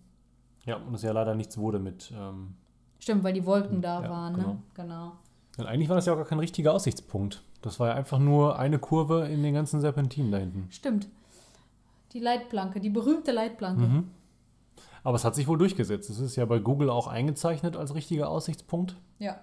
[0.64, 2.12] Ja, und es ja leider nichts wurde mit.
[2.16, 2.54] Ähm,
[2.98, 4.48] Stimmt, weil die Wolken da Ja, waren, genau.
[4.48, 4.58] ne?
[4.74, 5.12] Genau.
[5.58, 7.42] und eigentlich war das ja auch gar kein richtiger Aussichtspunkt.
[7.60, 10.68] Das war ja einfach nur eine Kurve in den ganzen Serpentinen da hinten.
[10.70, 11.08] Stimmt.
[12.12, 13.82] Die Leitplanke, die berühmte Leitplanke.
[13.82, 14.10] Mhm.
[15.04, 16.10] Aber es hat sich wohl durchgesetzt.
[16.10, 18.96] Es ist ja bei Google auch eingezeichnet als richtiger Aussichtspunkt.
[19.18, 19.40] Ja.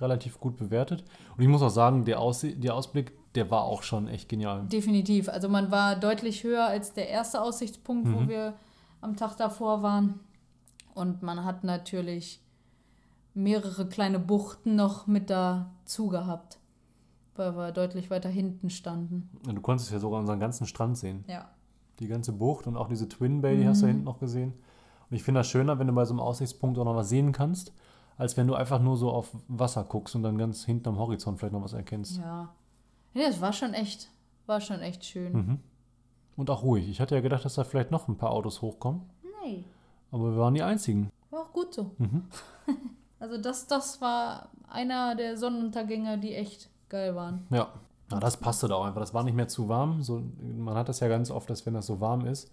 [0.00, 1.04] Relativ gut bewertet.
[1.36, 4.66] Und ich muss auch sagen, der, Aussie der Ausblick, der war auch schon echt genial.
[4.66, 5.28] Definitiv.
[5.28, 8.28] Also man war deutlich höher als der erste Aussichtspunkt, wo Mhm.
[8.28, 8.54] wir
[9.00, 10.20] am Tag davor waren.
[10.94, 12.40] Und man hat natürlich
[13.34, 16.58] mehrere kleine Buchten noch mit dazu gehabt,
[17.36, 19.28] weil wir deutlich weiter hinten standen.
[19.46, 21.24] Und du konntest ja sogar unseren ganzen Strand sehen.
[21.28, 21.48] Ja.
[22.00, 23.90] Die ganze Bucht und auch diese Twin Bay, die hast du Mhm.
[23.90, 24.54] hinten noch gesehen.
[25.10, 27.32] Und ich finde das schöner, wenn du bei so einem Aussichtspunkt auch noch was sehen
[27.32, 27.72] kannst,
[28.16, 31.38] als wenn du einfach nur so auf Wasser guckst und dann ganz hinten am Horizont
[31.38, 32.18] vielleicht noch was erkennst.
[32.18, 32.48] Ja.
[33.14, 34.08] Ja, das war schon echt,
[34.46, 35.32] war schon echt schön.
[35.32, 35.58] Mhm.
[36.36, 36.88] Und auch ruhig.
[36.88, 39.02] Ich hatte ja gedacht, dass da vielleicht noch ein paar Autos hochkommen,
[39.42, 39.64] Nee,
[40.12, 41.10] aber wir waren die einzigen.
[41.30, 41.90] war auch gut so.
[41.98, 42.24] Mhm.
[43.22, 47.46] Also das, das war einer der Sonnenuntergänge, die echt geil waren.
[47.50, 47.68] Ja.
[48.10, 49.00] Na, das passte da auch einfach.
[49.02, 50.02] Das war nicht mehr zu warm.
[50.02, 50.22] So,
[50.56, 52.50] man hat das ja ganz oft, dass wenn das so warm ist,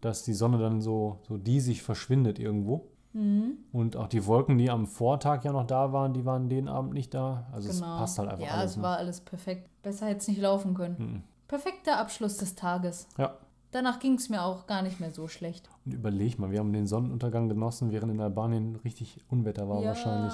[0.00, 2.88] dass die Sonne dann so, so diesig verschwindet irgendwo.
[3.12, 3.58] Mhm.
[3.72, 6.92] Und auch die Wolken, die am Vortag ja noch da waren, die waren den Abend
[6.92, 7.46] nicht da.
[7.52, 8.72] Also es passt halt einfach ja, alles.
[8.72, 8.82] es ne?
[8.82, 9.68] war alles perfekt.
[9.82, 10.96] Besser hätte es nicht laufen können.
[10.98, 11.22] Mhm.
[11.48, 13.08] Perfekter Abschluss des Tages.
[13.16, 13.36] Ja.
[13.70, 15.68] Danach ging es mir auch gar nicht mehr so schlecht.
[15.84, 19.88] Und überleg mal, wir haben den Sonnenuntergang genossen, während in Albanien richtig Unwetter war ja,
[19.88, 20.32] wahrscheinlich.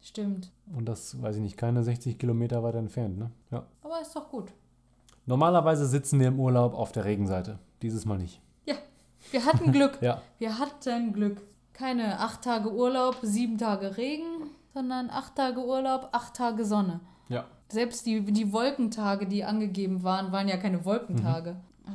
[0.00, 0.50] Stimmt.
[0.74, 3.30] Und das, weiß ich nicht, keine 60 Kilometer weiter entfernt, ne?
[3.50, 3.64] Ja.
[3.82, 4.52] Aber ist doch gut.
[5.24, 7.58] Normalerweise sitzen wir im Urlaub auf der Regenseite.
[7.80, 8.42] Dieses Mal nicht.
[9.30, 9.98] Wir hatten Glück.
[10.00, 10.22] Ja.
[10.38, 11.40] Wir hatten Glück.
[11.72, 17.00] Keine acht Tage Urlaub, sieben Tage Regen, sondern acht Tage Urlaub, acht Tage Sonne.
[17.28, 17.44] Ja.
[17.68, 21.56] Selbst die, die Wolkentage, die angegeben waren, waren ja keine Wolkentage.
[21.86, 21.90] Äh,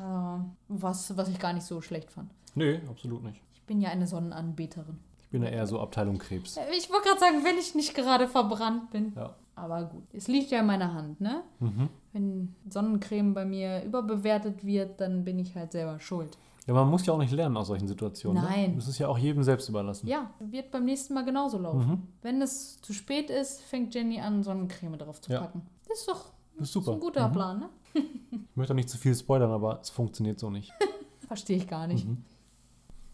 [0.68, 2.30] was, was ich gar nicht so schlecht fand.
[2.56, 3.42] Nee, absolut nicht.
[3.54, 4.98] Ich bin ja eine Sonnenanbeterin.
[5.22, 6.58] Ich bin ja eher so Abteilung Krebs.
[6.58, 9.14] Äh, Ich wollte gerade sagen, wenn ich nicht gerade verbrannt bin.
[9.16, 9.36] Ja.
[9.56, 11.42] Aber gut, es liegt ja in meiner Hand, ne?
[11.60, 11.90] Mhm.
[12.14, 16.38] Wenn Sonnencreme bei mir überbewertet wird, dann bin ich halt selber schuld.
[16.70, 18.44] Ja, man muss ja auch nicht lernen aus solchen Situationen.
[18.44, 18.70] Nein.
[18.72, 18.76] Ne?
[18.76, 20.06] Das ist ja auch jedem selbst überlassen.
[20.08, 21.88] Ja, wird beim nächsten Mal genauso laufen.
[21.90, 22.04] Mhm.
[22.22, 25.40] Wenn es zu spät ist, fängt Jenny an, Sonnencreme drauf zu Ja.
[25.42, 25.64] packen.
[25.88, 26.26] Das ist doch
[26.58, 26.92] Das ist super.
[26.94, 27.34] ein guter Mhm.
[27.34, 27.70] Plan, ne?
[27.96, 30.72] Ich möchte auch nicht zu viel spoilern, aber es funktioniert so nicht.
[31.28, 32.06] Verstehe ich gar nicht.
[32.08, 32.24] Mhm.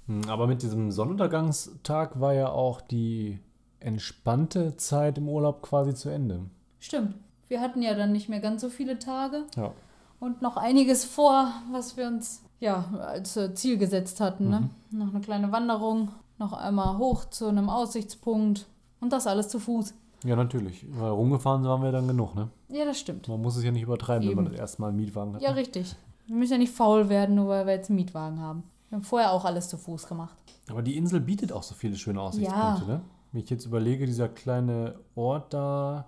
[0.08, 3.40] Hm, Aber mit diesem Sonnenuntergangstag war ja auch die
[3.80, 6.42] entspannte Zeit im Urlaub quasi zu Ende.
[6.80, 7.16] Stimmt.
[7.48, 9.72] Wir hatten ja dann nicht mehr ganz so viele Tage Ja.
[10.20, 14.50] und noch einiges vor, was wir uns ja als äh, Ziel gesetzt hatten.
[14.50, 14.70] Ne?
[14.92, 15.00] Mhm.
[15.00, 18.68] Noch eine kleine Wanderung, noch einmal hoch zu einem Aussichtspunkt
[19.00, 19.94] und das alles zu Fuß.
[20.24, 20.86] Ja, natürlich.
[20.90, 22.50] Weil rumgefahren waren wir dann genug, ne?
[22.70, 23.28] Ja, das stimmt.
[23.28, 24.54] Man muss es ja nicht übertreiben, wenn man Eben.
[24.54, 25.42] das erste Mal einen Mietwagen hat.
[25.42, 25.58] Ja, ne?
[25.58, 25.96] richtig.
[26.26, 28.64] Wir müssen ja nicht faul werden, nur weil wir jetzt einen Mietwagen haben.
[28.90, 30.36] Wir haben vorher auch alles zu Fuß gemacht.
[30.70, 33.02] Aber die Insel bietet auch so viele schöne Aussichtspunkte, ne?
[33.32, 36.06] Wenn ich jetzt überlege, dieser kleine Ort da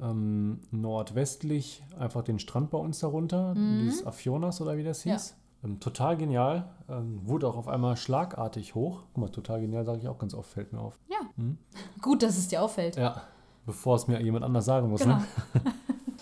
[0.00, 5.10] ähm, nordwestlich, einfach den Strand bei uns darunter, dieses Afionas oder wie das Mhm.
[5.10, 5.16] Ja.
[5.62, 6.68] Ähm, total genial.
[6.88, 9.02] Ähm, wurde auch auf einmal schlagartig hoch.
[9.12, 10.98] Guck mal, total genial sage ich auch ganz oft, fällt mir auf.
[11.08, 11.18] Ja.
[11.36, 11.58] Mhm.
[12.02, 12.96] Gut, dass es dir auffällt.
[12.96, 13.22] Ja,
[13.66, 15.02] bevor es mir jemand anders sagen muss.
[15.02, 15.16] Genau.
[15.16, 15.24] Ne?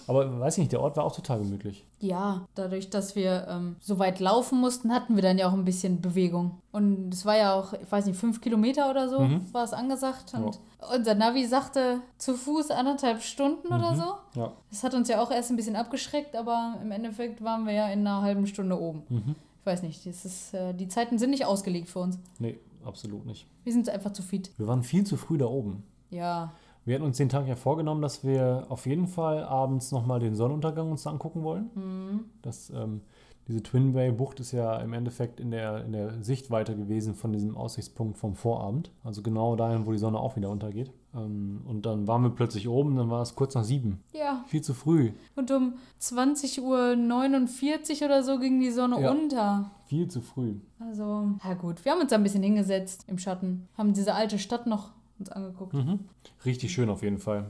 [0.08, 1.84] Aber weiß ich nicht, der Ort war auch total gemütlich.
[2.00, 5.64] Ja, dadurch, dass wir ähm, so weit laufen mussten, hatten wir dann ja auch ein
[5.64, 6.58] bisschen Bewegung.
[6.72, 9.52] Und es war ja auch, ich weiß nicht, fünf Kilometer oder so Mhm.
[9.52, 10.32] war es angesagt.
[10.34, 10.58] Und
[10.94, 13.96] unser Navi sagte zu Fuß anderthalb Stunden oder Mhm.
[13.96, 14.40] so.
[14.40, 14.52] Ja.
[14.70, 17.88] Das hat uns ja auch erst ein bisschen abgeschreckt, aber im Endeffekt waren wir ja
[17.88, 19.02] in einer halben Stunde oben.
[19.08, 19.34] Mhm.
[19.60, 22.18] Ich weiß nicht, das ist, äh, die Zeiten sind nicht ausgelegt für uns.
[22.38, 23.46] Nee, absolut nicht.
[23.64, 24.50] Wir sind einfach zu fit.
[24.56, 25.82] Wir waren viel zu früh da oben.
[26.10, 26.52] Ja,
[26.84, 30.34] Wir hatten uns den Tag ja vorgenommen, dass wir auf jeden Fall abends nochmal den
[30.34, 31.70] Sonnenuntergang uns angucken wollen.
[31.74, 32.24] Mhm.
[32.42, 33.02] Das, ähm,
[33.46, 37.32] diese Twin Bay Bucht ist ja im Endeffekt in der, in der Sichtweite gewesen von
[37.32, 38.90] diesem Aussichtspunkt vom Vorabend.
[39.04, 40.92] Also genau dahin, wo die Sonne auch wieder untergeht.
[41.14, 44.02] Ähm, und dann waren wir plötzlich oben, dann war es kurz nach sieben.
[44.12, 44.44] ja.
[44.46, 45.12] Viel zu früh.
[45.36, 49.10] Und um 20.49 Uhr oder so ging die Sonne Ja.
[49.10, 49.70] unter.
[49.86, 50.56] Viel zu früh.
[50.78, 54.66] Also, ja gut, wir haben uns ein bisschen hingesetzt im Schatten, haben diese alte Stadt
[54.66, 55.74] noch uns angeguckt.
[55.74, 56.00] Mhm.
[56.44, 57.46] Richtig schön auf jeden Fall.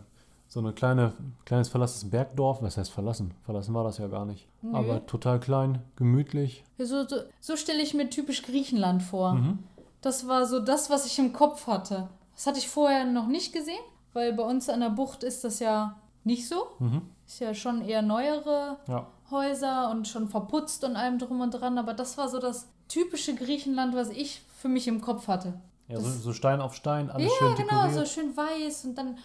[0.50, 1.12] So eine kleine,
[1.44, 2.62] kleines verlassenes Bergdorf.
[2.62, 3.34] Was heißt verlassen?
[3.44, 4.48] Verlassen war das ja gar nicht.
[4.62, 4.74] Nö.
[4.74, 6.64] Aber total klein, gemütlich.
[6.78, 9.34] So, so, so stelle ich mir typisch Griechenland vor.
[9.34, 9.58] Mhm.
[10.00, 12.08] Das war so das, was ich im Kopf hatte.
[12.34, 13.82] Das hatte ich vorher noch nicht gesehen,
[14.14, 16.68] weil bei uns an der Bucht ist das ja nicht so.
[16.78, 17.02] Mhm.
[17.26, 19.06] Ist ja schon eher neuere Ja.
[19.30, 21.76] Häuser und schon verputzt und allem drum und dran.
[21.76, 25.60] Aber das war so das typische Griechenland, was ich für mich im Kopf hatte.
[25.88, 27.94] Ja, so, so Stein auf Stein, alles Ja, schön genau, dekoriert.
[27.94, 29.16] so schön weiß und dann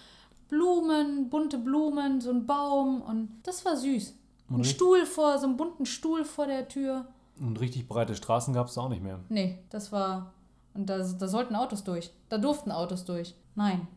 [0.49, 4.13] Blumen, bunte Blumen, so ein Baum und das war süß.
[4.49, 7.05] Und Ein Stuhl vor, so einen bunten Stuhl vor der Tür.
[7.39, 9.19] Und richtig breite Straßen gab es da auch nicht mehr.
[9.29, 10.33] Nee, das war.
[10.73, 12.11] Und da, da sollten Autos durch.
[12.29, 13.35] Da durften Autos durch.
[13.55, 13.87] Nein.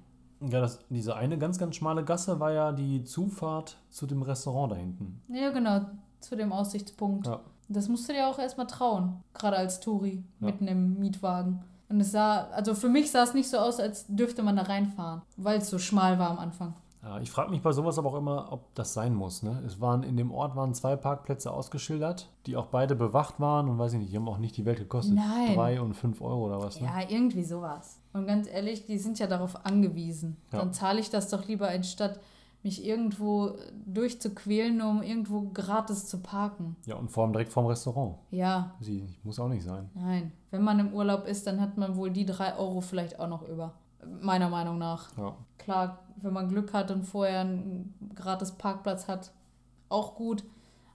[0.41, 4.73] Ja, das, diese eine ganz, ganz schmale Gasse war ja die Zufahrt zu dem Restaurant
[4.73, 5.21] da hinten.
[5.29, 5.81] Ja, genau.
[6.21, 7.27] Zu dem Aussichtspunkt.
[7.27, 7.41] Ja.
[7.69, 9.23] Das musst du dir auch erstmal trauen.
[9.35, 10.23] Gerade als Touri.
[10.41, 10.47] Ja.
[10.47, 11.63] Mitten im Mietwagen.
[11.89, 14.63] Und es sah, also für mich sah es nicht so aus, als dürfte man da
[14.63, 15.23] reinfahren.
[15.37, 16.75] Weil es so schmal war am Anfang.
[17.07, 19.45] Ja, ich frage mich bei sowas aber auch immer, ob das sein muss.
[19.45, 19.63] Ne?
[19.65, 23.79] Es waren in dem Ort waren zwei Parkplätze ausgeschildert, die auch beide bewacht waren und
[23.79, 25.15] weiß ich nicht, die haben auch nicht die Welt gekostet.
[25.15, 25.55] Nein.
[25.55, 26.81] Drei und fünf Euro oder was.
[26.81, 26.89] Ne?
[26.89, 28.01] Ja, irgendwie sowas.
[28.13, 30.37] Und ganz ehrlich, die sind ja darauf angewiesen.
[30.53, 30.59] Ja.
[30.59, 32.19] Dann zahle ich das doch lieber, anstatt
[32.63, 36.77] mich irgendwo durchzuquälen, um irgendwo gratis zu parken.
[36.87, 38.17] Ja, und vor allem direkt vorm Restaurant.
[38.31, 39.89] Ja, Sie muss auch nicht sein.
[39.95, 40.33] nein.
[40.51, 43.47] Wenn man im Urlaub ist, dann hat man wohl die drei Euro vielleicht auch noch
[43.49, 43.75] über.
[44.21, 45.17] Meiner Meinung nach.
[45.17, 45.37] Ja.
[45.59, 49.33] Klar, wenn man Glück hat und vorher einen gratis Parkplatz hat,
[49.89, 50.45] auch gut.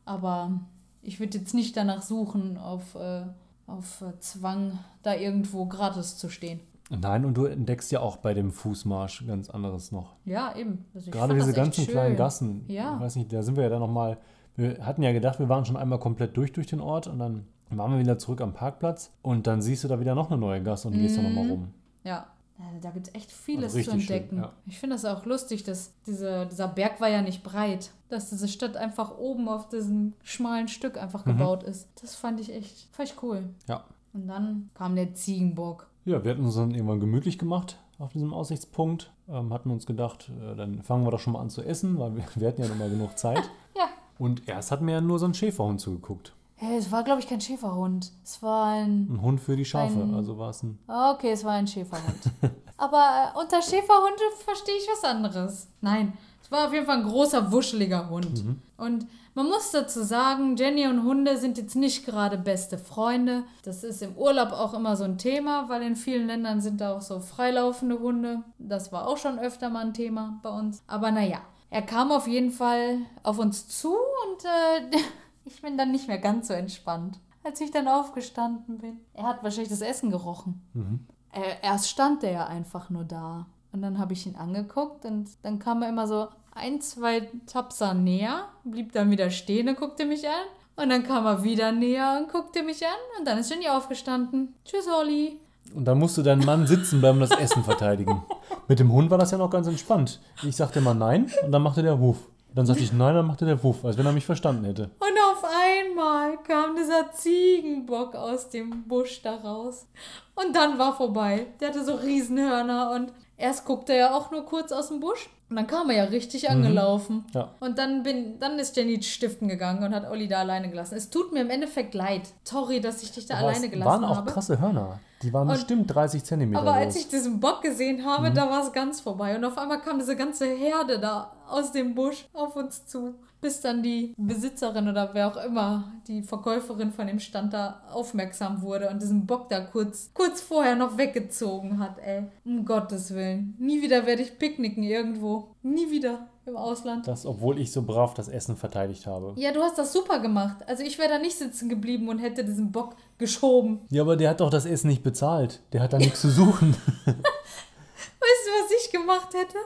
[0.06, 0.60] Aber
[1.02, 3.24] ich würde jetzt nicht danach suchen, auf, äh,
[3.68, 6.60] auf äh, Zwang da irgendwo gratis zu stehen.
[7.00, 10.16] Nein, und du entdeckst ja auch bei dem Fußmarsch ganz anderes noch.
[10.26, 10.86] Ja, eben.
[10.94, 12.66] Also Gerade diese ganzen kleinen Gassen.
[12.68, 12.96] Ja.
[12.96, 14.18] Ich weiß nicht, da sind wir ja dann nochmal.
[14.58, 17.46] Wir hatten ja gedacht, wir waren schon einmal komplett durch durch den Ort und dann
[17.70, 20.62] waren wir wieder zurück am Parkplatz und dann siehst du da wieder noch eine neue
[20.62, 21.68] Gasse und gehst da nochmal rum.
[22.04, 22.28] Ja,
[22.60, 24.38] also da gibt es echt vieles Also zu richtig schön, entdecken.
[24.44, 24.52] ja.
[24.68, 28.50] Ich finde das auch lustig, dass diese, dieser Berg war ja nicht breit, dass diese
[28.50, 31.38] Stadt einfach oben auf diesem schmalen Stück einfach Mhm.
[31.38, 31.88] gebaut ist.
[32.02, 33.46] Das fand ich echt, fand ich cool.
[33.70, 33.86] Ja.
[34.14, 35.88] Und dann kam der Ziegenbock.
[36.06, 39.12] Ja, wir hatten uns dann irgendwann gemütlich gemacht auf diesem Aussichtspunkt.
[39.30, 42.16] Ähm, hatten uns gedacht, äh, dann fangen wir doch schon mal an zu essen, weil
[42.16, 43.44] wir, wir hatten ja noch mal genug Zeit.
[43.78, 43.86] Ja.
[44.20, 46.34] Und erst hat mir ja nur so ein Schäferhund zugeguckt.
[46.56, 48.12] Hey, es war, glaube ich, kein Schäferhund.
[48.24, 49.08] Es war ein.
[49.10, 50.00] Ein Hund für die Schafe.
[50.02, 50.78] Ein- Also war es ein.
[50.88, 52.20] Okay, es war ein Schäferhund.
[52.78, 55.68] Aber äh, unter Schäferhunde verstehe ich was anderes.
[55.80, 58.44] Nein, es war auf jeden Fall ein großer, wuscheliger Hund.
[58.78, 63.44] Und man muss dazu sagen, Jenny und Hunde sind jetzt nicht gerade beste Freunde.
[63.64, 66.96] Das ist im Urlaub auch immer so ein Thema, weil in vielen Ländern sind da
[66.96, 68.44] auch so freilaufende Hunde.
[68.60, 70.84] Das war auch schon öfter mal ein Thema bei uns.
[70.88, 71.40] Aber naja,
[71.70, 74.98] er kam auf jeden Fall auf uns zu und äh,
[75.46, 79.00] ich bin dann nicht mehr ganz so entspannt, als ich dann aufgestanden bin.
[79.14, 80.62] Er hat wahrscheinlich das Essen gerochen.
[80.74, 81.08] Mhm.
[81.32, 83.46] Äh, erst stand der ja einfach nur da.
[83.72, 87.94] Und dann habe ich ihn angeguckt und dann kam er immer so ein, zwei Tapser
[87.94, 90.46] näher, blieb dann wieder stehen und guckte mich an.
[90.76, 93.20] Und dann kam er wieder näher und guckte mich an.
[93.20, 94.56] Und dann ist Jenny aufgestanden.
[94.66, 95.38] Tschüss, Olli.
[95.76, 98.24] Und dann musste dein Mann sitzen und das Essen verteidigen.
[98.68, 100.20] Mit dem Hund war das ja noch ganz entspannt.
[100.44, 102.18] Ich sagte immer nein und dann machte der Wuff.
[102.54, 104.90] Dann sagte ich nein, dann machte der Wuff, als wenn er mich verstanden hätte.
[105.00, 109.88] Und auf einmal kam dieser Ziegenbock aus dem Busch da raus.
[110.36, 111.48] Und dann war vorbei.
[111.62, 115.30] Der hatte so Riesenhörner und erst guckte er auch nur kurz aus dem Busch.
[115.50, 117.26] Und dann kam er ja richtig angelaufen.
[117.34, 117.50] Ja.
[117.60, 120.96] Und dann, bin, dann ist Jenny stiften gegangen und hat Olli da alleine gelassen.
[120.96, 122.22] Es tut mir im Endeffekt leid.
[122.46, 124.32] Sorry, dass ich dich da Aber alleine gelassen waren auch habe.
[124.32, 125.00] krasse Hörner.
[125.24, 128.34] Die waren Und- bestimmt 30 Zentimeter Aber als ich diesen Bock gesehen habe, Mhm.
[128.36, 129.36] da war es ganz vorbei.
[129.36, 133.16] Und auf einmal kam diese ganze Herde da aus dem Busch auf uns zu.
[133.42, 138.62] Bis dann die Besitzerin oder wer auch immer, die Verkäuferin von dem Stand da aufmerksam
[138.62, 142.24] wurde und diesen Bock da kurz, kurz vorher noch weggezogen hat, ey.
[142.46, 143.56] Um Gottes Willen.
[143.60, 145.56] Nie wieder werde ich picknicken irgendwo.
[145.64, 147.08] Nie wieder im Ausland.
[147.08, 149.34] Das, obwohl ich so brav das Essen verteidigt habe.
[149.38, 150.58] Ja, du hast das super gemacht.
[150.68, 153.82] Also ich wäre da nicht sitzen geblieben und hätte diesen Bock geschoben.
[153.90, 155.62] Ja, aber der hat doch das Essen nicht bezahlt.
[155.74, 156.76] Der hat da nichts zu suchen.
[157.06, 159.58] Weißt du, was ich gemacht hätte?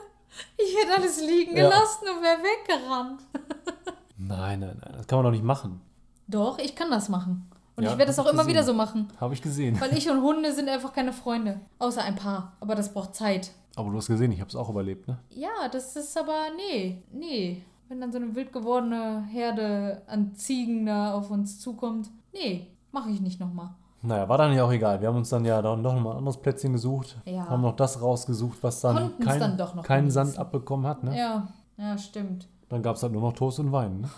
[0.57, 1.63] Ich hätte alles liegen Ja.
[1.69, 3.21] gelassen und wäre weggerannt.
[4.17, 4.93] Nein, nein, nein.
[4.97, 5.81] Das kann man doch nicht machen.
[6.27, 7.49] Doch, ich kann das machen.
[7.75, 9.09] Und Ja, ich werde das auch immer wieder so machen.
[9.19, 9.79] Habe ich gesehen.
[9.81, 11.59] Weil ich und Hunde sind einfach keine Freunde.
[11.79, 12.53] Außer ein paar.
[12.61, 13.51] Aber das braucht Zeit.
[13.75, 15.19] Aber du hast gesehen, ich habe es auch überlebt, ne?
[15.29, 17.63] Ja, das ist aber, nee, nee.
[17.89, 23.09] Wenn dann so eine wild gewordene Herde an Ziegen da auf uns zukommt, nee, mache
[23.11, 23.71] ich nicht nochmal.
[24.05, 25.01] Naja, war dann ja auch egal.
[25.01, 27.17] Wir haben uns dann ja dann doch noch mal ein anderes Plätzchen gesucht.
[27.25, 27.47] Ja.
[27.49, 31.17] Haben noch das rausgesucht, was dann, kein, dann doch noch keinen Sand abbekommen hat, ne?
[31.17, 32.47] Ja, ja, stimmt.
[32.69, 34.09] Dann gab es halt nur noch Toast und Wein, ne?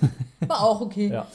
[0.48, 1.08] War auch okay.
[1.08, 1.26] Ja.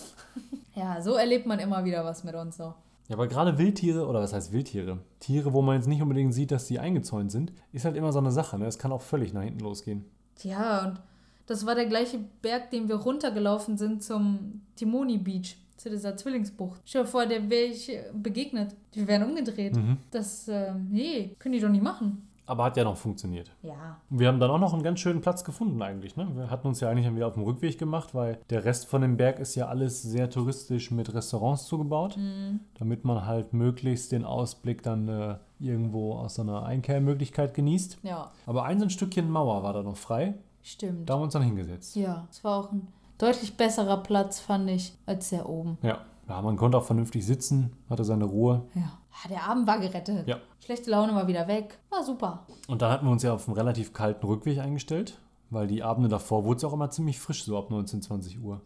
[0.76, 2.74] Ja, so erlebt man immer wieder was mit uns so.
[3.08, 5.00] Ja, aber gerade Wildtiere, oder was heißt Wildtiere?
[5.20, 8.20] Tiere, wo man jetzt nicht unbedingt sieht, dass die eingezäunt sind, ist halt immer so
[8.20, 8.66] eine Sache, ne?
[8.66, 10.06] Es kann auch völlig nach hinten losgehen.
[10.42, 11.02] Ja, und
[11.46, 16.82] das war der gleiche Berg, den wir runtergelaufen sind zum Timoni Beach, zu dieser Zwillingsbucht.
[16.86, 18.76] Stell dir vor, der wäre ich äh, begegnet.
[18.94, 19.76] Wir wären umgedreht.
[19.76, 19.98] Mhm.
[20.12, 22.28] Das, äh, nee, können die doch nicht machen.
[22.46, 23.52] Aber hat ja noch funktioniert.
[23.62, 23.98] Ja.
[24.10, 26.18] Wir haben dann auch noch einen ganz schönen Platz gefunden eigentlich.
[26.18, 26.28] Ne?
[26.36, 29.16] Wir hatten uns ja eigentlich wieder auf dem Rückweg gemacht, weil der Rest von dem
[29.16, 32.18] Berg ist ja alles sehr touristisch mit Restaurants zugebaut,
[32.78, 38.00] damit man halt möglichst den Ausblick dann äh, irgendwo aus so einer Einkehrmöglichkeit genießt.
[38.04, 40.34] Ja, Aber ein so ein Stückchen Mauer war da noch frei.
[40.62, 41.10] stimmt.
[41.10, 41.96] Da haben wir uns dann hingesetzt.
[41.96, 42.88] Ja, es war auch ein
[43.24, 45.78] deutlich besserer Platz, fand ich, als der oben.
[45.82, 46.00] Ja.
[46.30, 48.64] ja, man konnte auch vernünftig sitzen, hatte seine Ruhe.
[48.76, 48.98] Ja.
[49.24, 50.28] Ah, Der Abend war gerettet.
[50.28, 50.38] Ja.
[50.64, 51.78] Schlechte Laune war wieder weg.
[51.90, 52.46] War super.
[52.68, 56.10] Und dann hatten wir uns ja auf einen relativ kalten Rückweg eingestellt, weil die Abende
[56.10, 58.62] davor wurde es auch immer ziemlich frisch, so ab 19, 20 Uhr.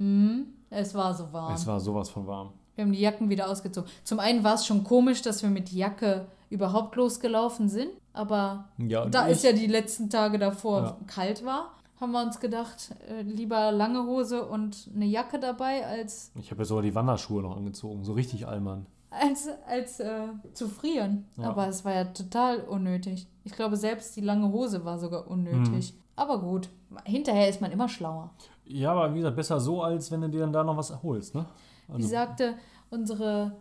[0.69, 1.53] Es war so warm.
[1.53, 2.53] Es war sowas von warm.
[2.75, 3.89] Wir haben die Jacken wieder ausgezogen.
[4.03, 7.89] Zum einen war es schon komisch, dass wir mit Jacke überhaupt losgelaufen sind.
[8.13, 10.97] Aber Ja, da ich- es ja die letzten Tage davor Ja.
[11.07, 16.31] kalt war, haben wir uns gedacht, äh, lieber lange Hose und eine Jacke dabei, als,
[16.35, 18.85] Ich habe ja sogar die Wanderschuhe noch angezogen, so richtig Allmann.
[19.09, 21.25] als, als äh, zu frieren.
[21.37, 21.49] Ja.
[21.49, 23.27] Aber es war ja total unnötig.
[23.43, 25.93] Ich glaube, selbst die lange Hose war sogar unnötig.
[25.93, 25.99] Mhm.
[26.15, 26.69] Aber gut,
[27.05, 28.31] hinterher ist man immer schlauer.
[28.65, 31.35] Ja, aber wie gesagt, besser so, als wenn du dir dann da noch was erholst,
[31.35, 31.45] ne?
[31.87, 32.55] Wie Also, sagte
[32.89, 33.55] unsere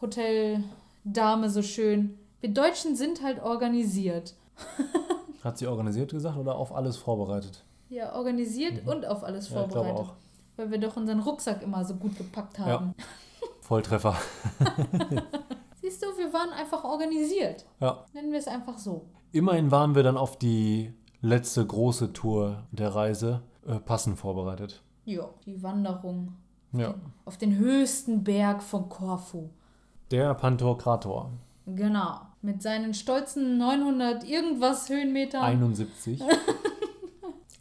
[0.00, 4.34] Hoteldame so schön, wir Deutschen sind halt organisiert.
[5.44, 7.64] hat sie organisiert gesagt oder auf alles vorbereitet?
[7.92, 9.56] Ja, organisiert und auf alles Mhm.
[9.56, 10.06] Ja, vorbereitet.
[10.56, 12.64] Weil wir doch unseren Rucksack immer so gut gepackt Ja.
[12.66, 12.94] haben.
[13.60, 14.16] Volltreffer.
[15.80, 17.66] Siehst du, wir waren einfach organisiert.
[17.80, 18.04] Ja.
[18.14, 19.06] Nennen wir es einfach so.
[19.32, 24.82] Immerhin waren wir dann auf die letzte große Tour der Reise äh, passend vorbereitet.
[25.04, 26.34] Ja, die Wanderung
[26.72, 26.94] Ja.
[27.26, 29.50] auf den höchsten Berg von Korfu.
[30.10, 31.30] Der Pantokrator.
[31.66, 32.20] Genau.
[32.40, 35.42] Mit seinen stolzen 900 irgendwas Höhenmetern.
[35.42, 36.20] 71.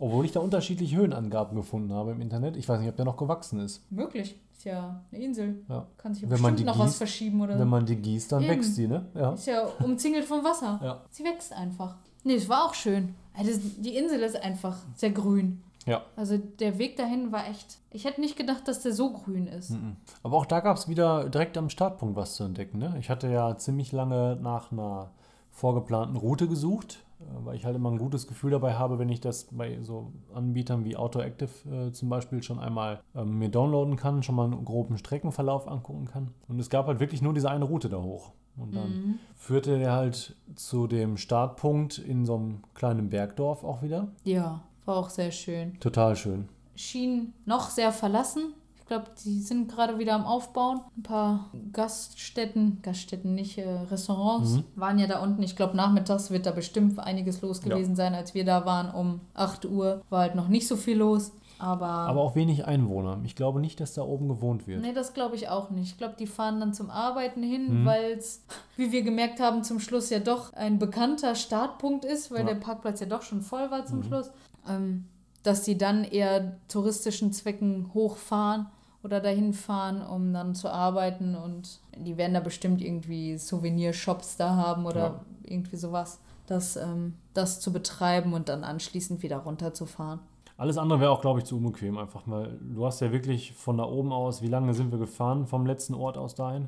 [0.02, 2.58] Obwohl ich da unterschiedliche Höhenangaben gefunden habe im Internet.
[2.58, 3.90] Ich weiß nicht, ob der noch gewachsen ist.
[3.92, 4.36] Möglich.
[4.58, 5.64] Ist ja eine Insel.
[5.70, 5.86] Ja.
[5.98, 8.42] Kann sich ja Wenn bestimmt noch was gießt- verschieben oder Wenn man die gießt, dann
[8.44, 8.52] Eben.
[8.52, 9.06] wächst die, ne?
[9.14, 9.34] Ja.
[9.34, 10.80] Ist ja umzingelt vom Wasser.
[10.84, 11.02] Ja.
[11.12, 11.96] Sie wächst einfach.
[12.24, 13.14] Nee, es war auch schön.
[13.38, 15.62] Also die Insel ist einfach sehr grün.
[15.86, 16.02] Ja.
[16.16, 17.78] Also der Weg dahin war echt.
[17.92, 19.72] Ich hätte nicht gedacht, dass der so grün ist.
[19.72, 19.98] Mhm.
[20.24, 22.78] Aber auch da gab es wieder direkt am Startpunkt was zu entdecken.
[22.80, 22.96] Ne?
[23.00, 25.10] Ich hatte ja ziemlich lange nach einer
[25.50, 27.00] vorgeplanten Route gesucht,
[27.44, 30.86] weil ich halt immer ein gutes Gefühl dabei habe, wenn ich das bei so Anbietern
[30.86, 34.98] wie AutoActive äh, zum Beispiel schon einmal ähm, mir downloaden kann, schon mal einen groben
[34.98, 36.32] Streckenverlauf angucken kann.
[36.48, 38.32] Und es gab halt wirklich nur diese eine Route da hoch.
[38.58, 44.10] Und dann führte der halt zu dem Startpunkt in so einem kleinen Bergdorf auch wieder.
[44.24, 45.80] Ja, war auch sehr schön.
[45.80, 46.50] Total schön.
[46.76, 48.54] Schien noch sehr verlassen.
[48.92, 50.82] Ich glaube, die sind gerade wieder am Aufbauen.
[50.98, 54.64] Ein paar Gaststätten, Gaststätten nicht, äh, Restaurants Mhm.
[54.76, 55.42] waren ja da unten.
[55.44, 57.70] Ich glaube, nachmittags wird da bestimmt einiges los Ja.
[57.74, 60.02] gewesen sein, als wir da waren um 8 Uhr.
[60.10, 61.32] War halt noch nicht so viel los.
[61.58, 63.18] Aber, Aber auch wenig Einwohner.
[63.24, 64.82] Ich glaube nicht, dass da oben gewohnt wird.
[64.82, 65.92] nee, das glaube ich auch nicht.
[65.92, 67.86] Ich glaube, die fahren dann zum Arbeiten hin, Mhm.
[67.86, 68.44] weil es,
[68.76, 72.46] wie wir gemerkt haben, zum Schluss ja doch ein bekannter Startpunkt ist, weil Ja.
[72.48, 74.04] der Parkplatz ja doch schon voll war zum Mhm.
[74.04, 74.32] Schluss.
[74.68, 75.06] Ähm,
[75.44, 78.68] dass die dann eher touristischen Zwecken hochfahren
[79.04, 84.56] oder dahin fahren, um dann zu arbeiten und die werden da bestimmt irgendwie Souvenirshops da
[84.56, 85.22] haben oder Ja.
[85.44, 90.20] irgendwie sowas, das, ähm, das zu betreiben und dann anschließend wieder runterzufahren.
[90.58, 93.78] Alles andere wäre auch, glaube ich, zu unbequem einfach, weil du hast ja wirklich von
[93.78, 96.68] da oben aus, wie lange sind wir gefahren vom letzten Ort aus dahin?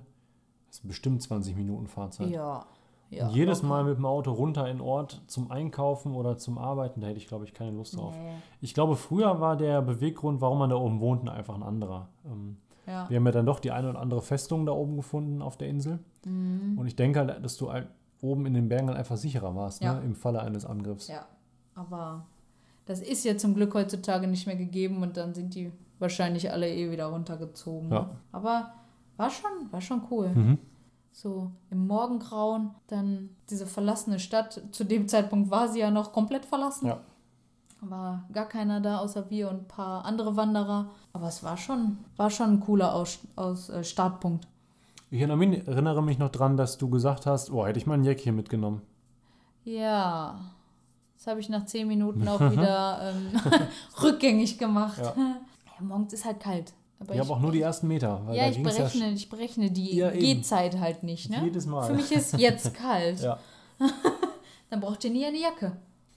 [0.70, 2.30] Das ist bestimmt 20 Minuten Fahrzeit.
[2.30, 2.66] Ja.
[3.16, 3.74] Ja jedes locker.
[3.76, 7.18] Mal mit dem Auto runter in den Ort zum Einkaufen oder zum Arbeiten, da hätte
[7.18, 8.14] ich, glaube ich, keine Lust drauf.
[8.18, 8.34] Nee.
[8.62, 12.10] Ich glaube, früher war der Beweggrund, warum man da oben wohnte, einfach ein anderer.
[12.26, 13.10] Ähm, Ja.
[13.10, 15.70] wir haben ja dann doch die eine oder andere Festung da oben gefunden auf der
[15.70, 16.00] Insel.
[16.26, 16.78] Mhm.
[16.78, 17.88] Und ich denke halt, dass du halt
[18.22, 19.94] oben in den Bergen dann einfach sicherer warst, Ja.
[19.96, 20.02] ne?
[20.06, 21.08] im Falle eines Angriffs.
[21.08, 21.26] Ja,
[21.76, 22.26] aber
[22.86, 26.70] das ist ja zum Glück heutzutage nicht mehr gegeben und dann sind die wahrscheinlich alle
[26.70, 27.90] eh wieder runtergezogen.
[27.90, 28.02] Ja.
[28.02, 28.10] ne?
[28.34, 28.74] Aber
[29.18, 30.30] war schon, war schon cool.
[30.30, 30.58] Mhm.
[31.14, 34.60] So im Morgengrauen, dann diese verlassene Stadt.
[34.72, 36.88] Zu dem Zeitpunkt war sie ja noch komplett verlassen.
[36.88, 37.00] Ja.
[37.82, 40.90] War gar keiner da, außer wir und ein paar andere Wanderer.
[41.14, 44.48] Aber es war schon, war schon ein cooler Aus, Aus, äh, Startpunkt.
[45.12, 48.36] Ich erinnere mich, noch dran, dass du gesagt hast, oh, hätte ich mal ein Jäckchen
[48.36, 48.82] mitgenommen.
[49.64, 50.40] Ja,
[51.16, 53.40] das habe ich nach zehn Minuten auch wieder ähm,
[54.02, 54.98] rückgängig gemacht.
[54.98, 55.14] Ja.
[55.16, 55.86] Ja.
[55.86, 56.74] morgens ist halt kalt.
[57.04, 58.22] Aber Ich habe auch nur die ersten Meter.
[58.26, 60.12] Weil ja, ich berechne, ich berechne die Ja.
[60.12, 61.30] Gehzeit halt nicht.
[61.30, 61.46] Ja Ne?
[61.46, 61.84] jedes Mal.
[61.88, 63.20] Für mich ist jetzt kalt.
[63.22, 63.38] ja.
[64.70, 65.74] Dann braucht ihr nie eine Jacke.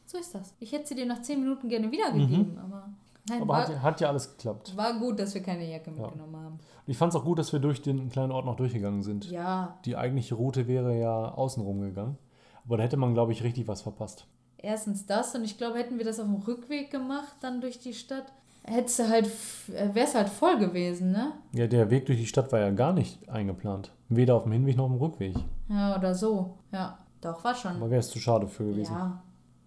[0.07, 0.55] So ist das.
[0.61, 2.89] Ich hätte sie dir nach zehn Minuten gerne wiedergegeben, aber,
[3.29, 3.43] nein, Mhm.
[3.43, 4.77] Aber war, hat, ja- hat ja alles geklappt.
[4.77, 6.59] war gut, dass wir keine Jacke mitgenommen haben.
[6.87, 9.29] Ich fand es auch gut, dass wir durch den kleinen Ort noch durchgegangen sind.
[9.31, 12.17] Ja, Die eigentliche Route wäre ja außenrum gegangen.
[12.65, 14.27] Aber da hätte man, glaube ich, richtig was verpasst.
[14.59, 17.95] erstens das und ich glaube, hätten wir das auf dem Rückweg gemacht, dann durch die
[17.95, 18.33] Stadt,
[18.67, 19.31] hättest du halt,
[19.69, 21.33] wäre es halt voll gewesen, ne?
[21.53, 23.93] Ja, der Weg durch die Stadt war ja gar nicht eingeplant.
[24.09, 25.35] Weder auf dem Hinweg noch auf dem Rückweg.
[25.69, 26.59] Ja, oder so.
[26.73, 26.99] Ja.
[27.21, 27.77] Doch, war schon.
[27.77, 28.93] Aber wäre es zu schade für gewesen.
[28.93, 29.23] Ja.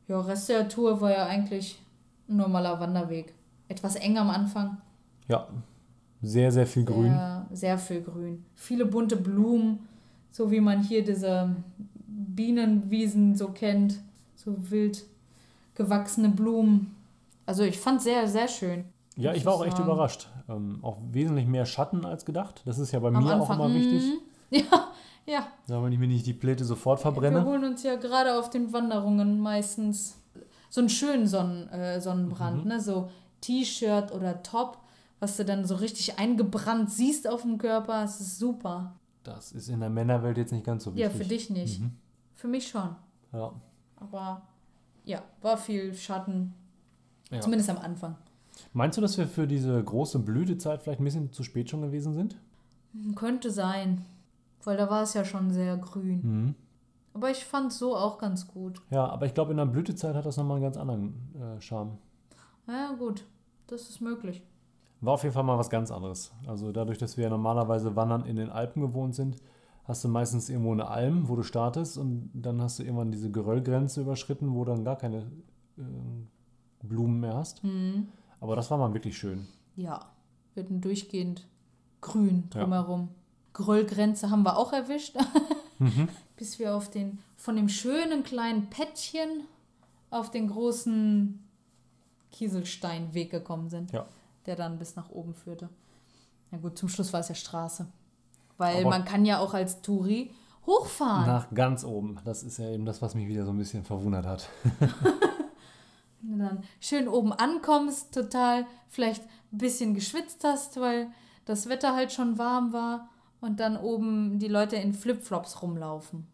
[0.07, 1.79] Ja, Rest der Tour war ja eigentlich
[2.27, 3.33] ein normaler Wanderweg.
[3.67, 4.77] Etwas eng am Anfang.
[5.27, 5.47] Ja.
[6.21, 7.11] Sehr, sehr viel Grün.
[7.11, 8.43] Sehr, sehr viel Grün.
[8.55, 9.79] Viele bunte Blumen,
[10.31, 11.55] so wie man hier diese
[12.07, 13.99] Bienenwiesen so kennt.
[14.35, 15.05] So wild
[15.75, 16.95] gewachsene Blumen.
[17.49, 18.85] Also ich fand sehr, sehr schön.
[19.15, 19.89] Ja, ich war auch echt sagen.
[19.89, 20.29] überrascht.
[20.47, 22.61] Ähm, auch wesentlich mehr Schatten als gedacht.
[22.65, 24.03] Das ist ja bei Am mir auch Anfang, immer wichtig.
[24.03, 24.19] mhm.
[24.51, 24.87] Ja,
[25.25, 25.47] ja.
[25.67, 27.43] Ja, wenn ich mir nicht die Pläte sofort Wir verbrenne.
[27.43, 30.17] holen uns ja gerade auf den Wanderungen meistens
[30.69, 32.69] so einen schönen Sonnen, äh, Sonnenbrand, Mhm.
[32.69, 32.79] ne?
[32.79, 33.09] So
[33.41, 34.77] T-Shirt oder Top,
[35.19, 38.03] was du dann so richtig eingebrannt siehst auf dem Körper.
[38.03, 38.93] Es ist super.
[39.23, 41.03] Das ist in der Männerwelt jetzt nicht ganz so wichtig.
[41.03, 41.81] Ja, für dich nicht.
[41.81, 41.91] Mhm.
[42.35, 42.95] Für mich schon.
[43.33, 43.51] Ja.
[43.95, 44.43] Aber
[45.03, 46.53] ja, war viel Schatten.
[47.31, 47.41] Ja.
[47.41, 48.15] Zumindest am Anfang.
[48.73, 52.13] Meinst du, dass wir für diese große Blütezeit vielleicht ein bisschen zu spät schon gewesen
[52.13, 52.35] sind?
[52.93, 54.05] Hm, Könnte sein.
[54.63, 56.19] Weil da war es ja schon sehr grün.
[56.21, 56.55] Mhm.
[57.13, 58.81] Aber ich fand so auch ganz gut.
[58.89, 61.97] Ja, aber ich glaube, in der Blütezeit hat das nochmal einen ganz anderen äh, Charme.
[62.67, 63.25] Ja, gut.
[63.67, 64.43] Das ist möglich.
[65.01, 66.31] War auf jeden Fall mal was ganz anderes.
[66.45, 69.37] Also dadurch, dass wir ja normalerweise wandern in den Alpen gewohnt sind,
[69.85, 73.31] hast du meistens irgendwo eine Alm, wo du startest und dann hast du irgendwann diese
[73.31, 75.31] Geröllgrenze überschritten, wo dann gar keine
[75.77, 75.81] äh,
[76.83, 77.61] Blumen mehr hast.
[77.63, 78.07] Hm.
[78.39, 79.47] Aber das war mal wirklich schön.
[79.75, 80.05] Ja,
[80.53, 81.45] wir hatten durchgehend
[82.01, 82.61] grün Ja.
[82.61, 83.09] drumherum.
[83.53, 85.15] Gröllgrenze haben wir auch erwischt,
[85.79, 86.07] Mhm.
[86.37, 89.43] bis wir auf den, von dem schönen kleinen Pättchen
[90.09, 91.39] auf den großen
[92.31, 94.05] Kieselsteinweg gekommen sind, Ja.
[94.45, 95.69] der dann bis nach oben führte.
[96.51, 97.87] Na gut, zum Schluss war es ja Straße.
[98.57, 100.31] Weil Aber- man kann ja auch als Touri
[100.65, 101.25] hochfahren.
[101.27, 102.17] Nach ganz oben.
[102.25, 104.49] Das ist ja eben das, was mich wieder so ein bisschen verwundert hat.
[106.21, 111.07] Wenn du dann schön oben ankommst, total vielleicht ein bisschen geschwitzt hast, weil
[111.45, 113.09] das Wetter halt schon warm war
[113.41, 116.27] und dann oben die Leute in Flipflops rumlaufen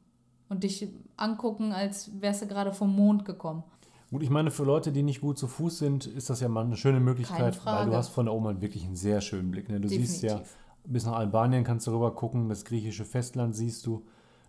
[0.50, 3.64] und dich angucken, als wärst du gerade vom Mond gekommen.
[4.12, 6.64] Gut, ich meine, für Leute, die nicht gut zu Fuß sind, ist das ja mal
[6.64, 9.68] eine schöne Möglichkeit, weil du hast von da oben halt wirklich einen sehr schönen Blick.
[9.68, 9.80] Ne?
[9.80, 10.58] Du siehst ja, Definitiv.
[10.86, 14.06] bis nach Albanien kannst du rüber gucken, das griechische Festland siehst du.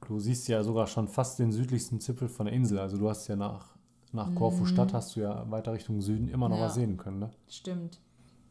[0.06, 2.78] Du siehst ja sogar schon fast den südlichsten Zipfel von der Insel.
[2.78, 3.75] Also du hast ja nach,
[4.16, 6.62] nach Korfu Stadt hast du ja weiter Richtung Süden immer noch Mhm.
[6.62, 6.66] Ja.
[6.68, 7.20] was sehen können.
[7.20, 7.30] Ne?
[7.48, 8.00] Stimmt.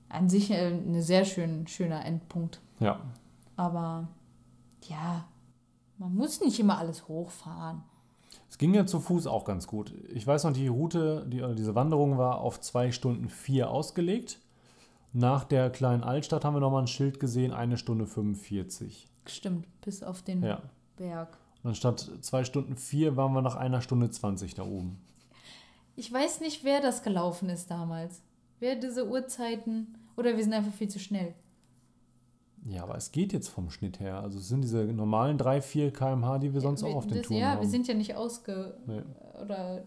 [0.08, 2.62] An sich äh, ein sehr schön, schöner Endpunkt.
[2.80, 3.00] Ja.
[3.58, 4.08] Aber
[4.88, 5.26] ja,
[5.98, 7.82] man muss nicht immer alles hochfahren.
[8.50, 9.94] Es ging ja zu Fuß auch ganz gut.
[10.14, 14.40] Ich weiß noch, die Route, die, oder diese Wanderung war auf zwei Stunden vier ausgelegt.
[15.12, 19.08] Nach der kleinen Altstadt haben wir nochmal ein Schild gesehen, eine Stunde 45.
[19.26, 20.62] Stimmt, bis auf den Ja.
[20.98, 21.38] Berg.
[21.64, 25.00] Und anstatt zwei Stunden vier waren wir nach einer Stunde 20 da oben.
[25.96, 28.22] Ich weiß nicht, wer das gelaufen ist damals.
[28.60, 29.98] Wer diese Uhrzeiten.
[30.18, 31.34] Oder wir sind einfach viel zu schnell.
[32.68, 34.22] Ja, aber es geht jetzt vom Schnitt her.
[34.22, 37.22] Also es sind diese normalen 3, 4 km/h, die wir sonst Wir- auch auf den
[37.22, 37.62] Touren Ja, haben.
[37.62, 38.78] wir sind ja nicht ausge.
[38.88, 39.02] Nee,
[39.42, 39.84] Oder.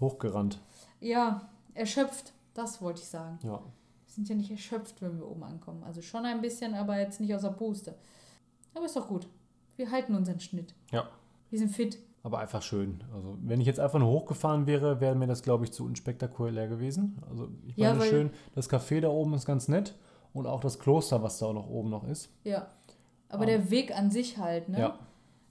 [0.00, 0.58] hochgerannt.
[1.00, 2.32] Ja, erschöpft.
[2.54, 3.38] Das wollte ich sagen.
[3.42, 3.60] Ja.
[3.60, 5.82] Wir sind ja nicht erschöpft, wenn wir oben ankommen.
[5.84, 7.94] Also schon ein bisschen, aber jetzt nicht außer Puste.
[8.74, 9.28] Aber ist doch gut.
[9.76, 10.74] Wir halten unseren Schnitt.
[10.90, 11.08] Ja.
[11.50, 11.98] Wir sind fit.
[12.26, 13.04] Aber einfach schön.
[13.14, 16.66] Also wenn ich jetzt einfach nur hochgefahren wäre, wäre mir das, glaube ich, zu unspektakulär
[16.66, 17.22] gewesen.
[17.30, 19.94] Also ich Ja, meine weil- schön, das Café da oben ist ganz nett.
[20.32, 22.28] Und auch das Kloster, was da auch noch oben noch ist.
[22.42, 22.66] Ja.
[23.28, 23.46] Aber Ah.
[23.46, 24.80] der Weg an sich halt, ne?
[24.80, 24.98] Ja.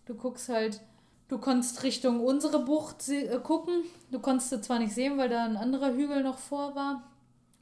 [0.05, 0.81] Du guckst halt,
[1.29, 3.83] du konntest Richtung unsere Bucht äh, gucken.
[4.11, 7.03] Du konntest sie zwar nicht sehen, weil da ein anderer Hügel noch vor war.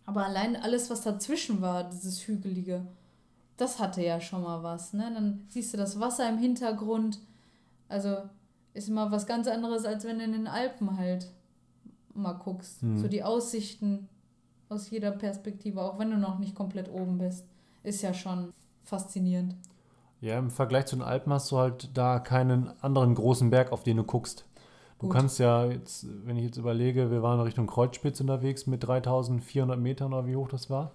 [0.07, 2.85] Aber allein alles, was dazwischen war, dieses Hügelige,
[3.57, 4.91] das hatte ja schon mal was.
[4.93, 5.11] Ne?
[5.13, 7.19] Dann siehst du das Wasser im Hintergrund.
[7.87, 8.17] Also
[8.73, 11.31] ist mal was ganz anderes, als wenn du in den Alpen halt
[12.13, 12.83] mal guckst.
[12.83, 12.97] Mhm.
[12.97, 14.09] So die Aussichten
[14.69, 17.45] aus jeder Perspektive, auch wenn du noch nicht komplett oben bist,
[17.83, 18.53] ist ja schon
[18.83, 19.55] faszinierend.
[20.21, 23.83] Ja, im Vergleich zu den Alpen hast du halt da keinen anderen großen Berg, auf
[23.83, 24.45] den du guckst.
[24.99, 25.17] Du Gut.
[25.17, 30.13] kannst ja jetzt, wenn ich jetzt überlege, wir waren Richtung Kreuzspitze unterwegs mit 3400 Metern
[30.13, 30.93] oder wie hoch das war.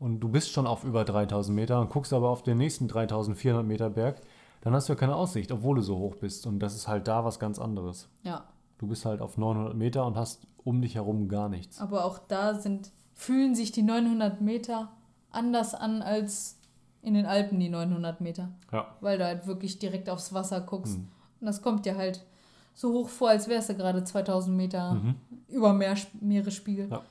[0.00, 3.64] Und du bist schon auf über 3000 Meter und guckst aber auf den nächsten 3400
[3.64, 4.20] Meter Berg,
[4.64, 6.46] dann hast du ja keine Aussicht, obwohl du so hoch bist.
[6.46, 8.08] Und das ist halt da was ganz anderes.
[8.22, 8.44] Ja.
[8.78, 11.80] Du bist halt auf 900 Meter und hast um dich herum gar nichts.
[11.80, 14.90] Aber auch da sind, fühlen sich die 900 Meter
[15.30, 16.58] anders an als
[17.02, 18.48] in den Alpen die 900 Meter.
[18.72, 18.86] Ja.
[19.00, 20.98] Weil du halt wirklich direkt aufs Wasser guckst.
[20.98, 21.08] Mhm.
[21.40, 22.24] Und das kommt dir halt
[22.72, 25.14] so hoch vor, als wärst du gerade 2000 Meter Mhm.
[25.48, 26.88] über Meer, Meeresspiegel.
[26.90, 27.02] Ja.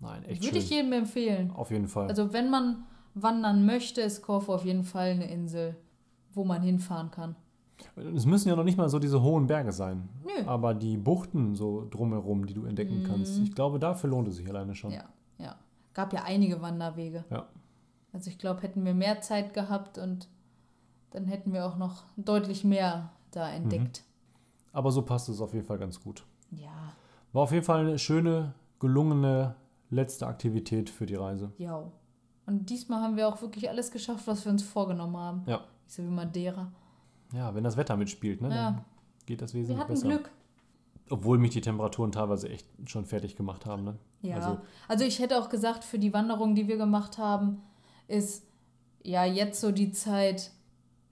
[0.00, 0.62] Nein, echt Würde schön.
[0.62, 1.50] ich jedem empfehlen.
[1.52, 2.08] auf jeden Fall.
[2.08, 2.84] Also wenn man
[3.14, 5.76] wandern möchte, ist Korfu auf jeden Fall eine Insel,
[6.34, 7.36] wo man hinfahren kann.
[8.14, 10.08] Es müssen ja noch nicht mal so diese hohen Berge sein.
[10.24, 10.46] Nö.
[10.46, 14.48] Aber die Buchten so drumherum, die du entdecken kannst, ich glaube, dafür lohnt es sich
[14.48, 14.90] alleine schon.
[14.90, 14.96] Mhm.
[14.96, 15.04] Ja,
[15.38, 15.56] ja.
[15.94, 17.24] Gab ja einige Wanderwege.
[17.30, 17.46] Ja.
[18.12, 20.28] Also ich glaube, hätten wir mehr Zeit gehabt und
[21.10, 24.04] dann hätten wir auch noch deutlich mehr da entdeckt.
[24.72, 26.24] Aber so passt es auf jeden Fall ganz gut.
[26.50, 26.92] Ja,
[27.32, 29.54] War auf jeden Fall eine schöne, gelungene
[29.90, 31.52] letzte Aktivität für die Reise.
[31.58, 31.90] ja.
[32.44, 35.42] Und diesmal haben wir auch wirklich alles geschafft, was wir uns vorgenommen haben.
[35.46, 35.60] Ja.
[35.92, 36.72] So wie Madeira.
[37.34, 38.54] Ja, wenn das Wetter mitspielt, ne, Ja.
[38.70, 38.84] dann
[39.26, 40.08] geht das Wir wesentlich hatten besser.
[40.08, 40.30] Glück.
[41.10, 43.84] Obwohl mich die Temperaturen teilweise echt schon fertig gemacht haben.
[43.84, 43.98] Ne?
[44.22, 44.36] Ja.
[44.36, 47.60] Also- Also, ich hätte auch gesagt, für die Wanderung, die wir gemacht haben,
[48.08, 48.46] ist
[49.02, 50.50] ja jetzt so die Zeit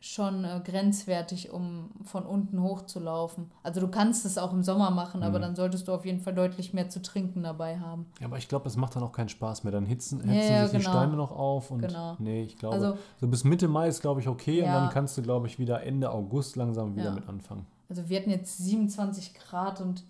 [0.03, 3.51] schon äh, grenzwertig, um von unten hochzulaufen.
[3.63, 5.43] Also du kannst es auch im Sommer machen, aber Mhm.
[5.43, 8.07] dann solltest du auf jeden Fall deutlich mehr zu trinken dabei haben.
[8.19, 9.73] Ja, aber ich glaube, es macht dann auch keinen Spaß mehr.
[9.73, 10.91] Dann hitzen, Ja, hetzen ja, sich die genau.
[10.91, 12.17] Steine noch auf und Genau.
[12.19, 14.81] nee, ich glaube, Also, so bis Mitte Mai ist, glaube ich, okay und Ja.
[14.81, 17.15] dann kannst du, glaube ich, wieder Ende August langsam wieder Ja.
[17.15, 17.67] mit anfangen.
[17.91, 20.05] also wir hatten jetzt 27 Grad und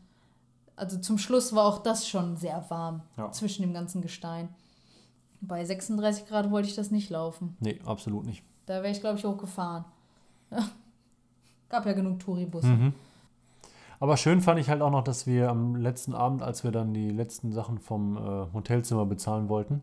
[0.77, 3.33] also zum Schluss war auch das schon sehr warm Ja.
[3.33, 4.51] zwischen dem ganzen Gestein.
[5.41, 7.57] Bei 36 Grad wollte ich das nicht laufen.
[7.61, 8.45] Nee, absolut nicht.
[8.71, 9.85] Da wäre ich, glaube ich, hochgefahren.
[11.69, 12.69] Gab ja genug Touribusse.
[12.69, 12.93] Mhm.
[13.99, 16.95] Aber schön fand ich halt auch noch, dass wir am letzten Abend, als wir dann
[16.95, 18.21] die letzten Sachen vom äh,
[18.55, 19.83] Hotelzimmer bezahlen wollten,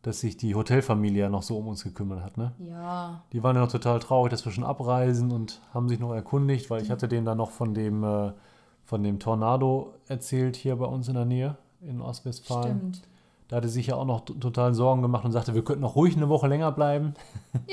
[0.00, 2.38] dass sich die Hotelfamilie ja noch so um uns gekümmert hat.
[2.38, 2.52] Ne?
[2.58, 6.14] Ja, Die waren ja noch total traurig, dass wir schon abreisen und haben sich noch
[6.14, 6.92] erkundigt, weil ich Mhm.
[6.92, 8.32] hatte denen dann noch von dem, äh,
[8.86, 12.78] von dem Tornado erzählt hier bei uns in der Nähe in Ostwestfalen.
[12.78, 13.02] stimmt.
[13.48, 16.16] Da hatte sich ja auch noch total Sorgen gemacht und sagte, wir könnten noch ruhig
[16.16, 17.12] eine Woche länger bleiben.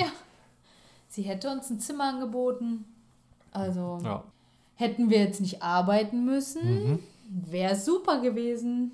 [1.09, 2.85] Sie hätte uns ein Zimmer angeboten.
[3.51, 4.23] Also Ja.
[4.75, 6.99] hätten wir jetzt nicht arbeiten müssen, Mhm.
[7.29, 8.91] wäre super gewesen.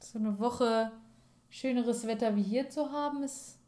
[0.00, 0.90] So eine Woche
[1.50, 3.58] schöneres Wetter wie hier zu haben, ist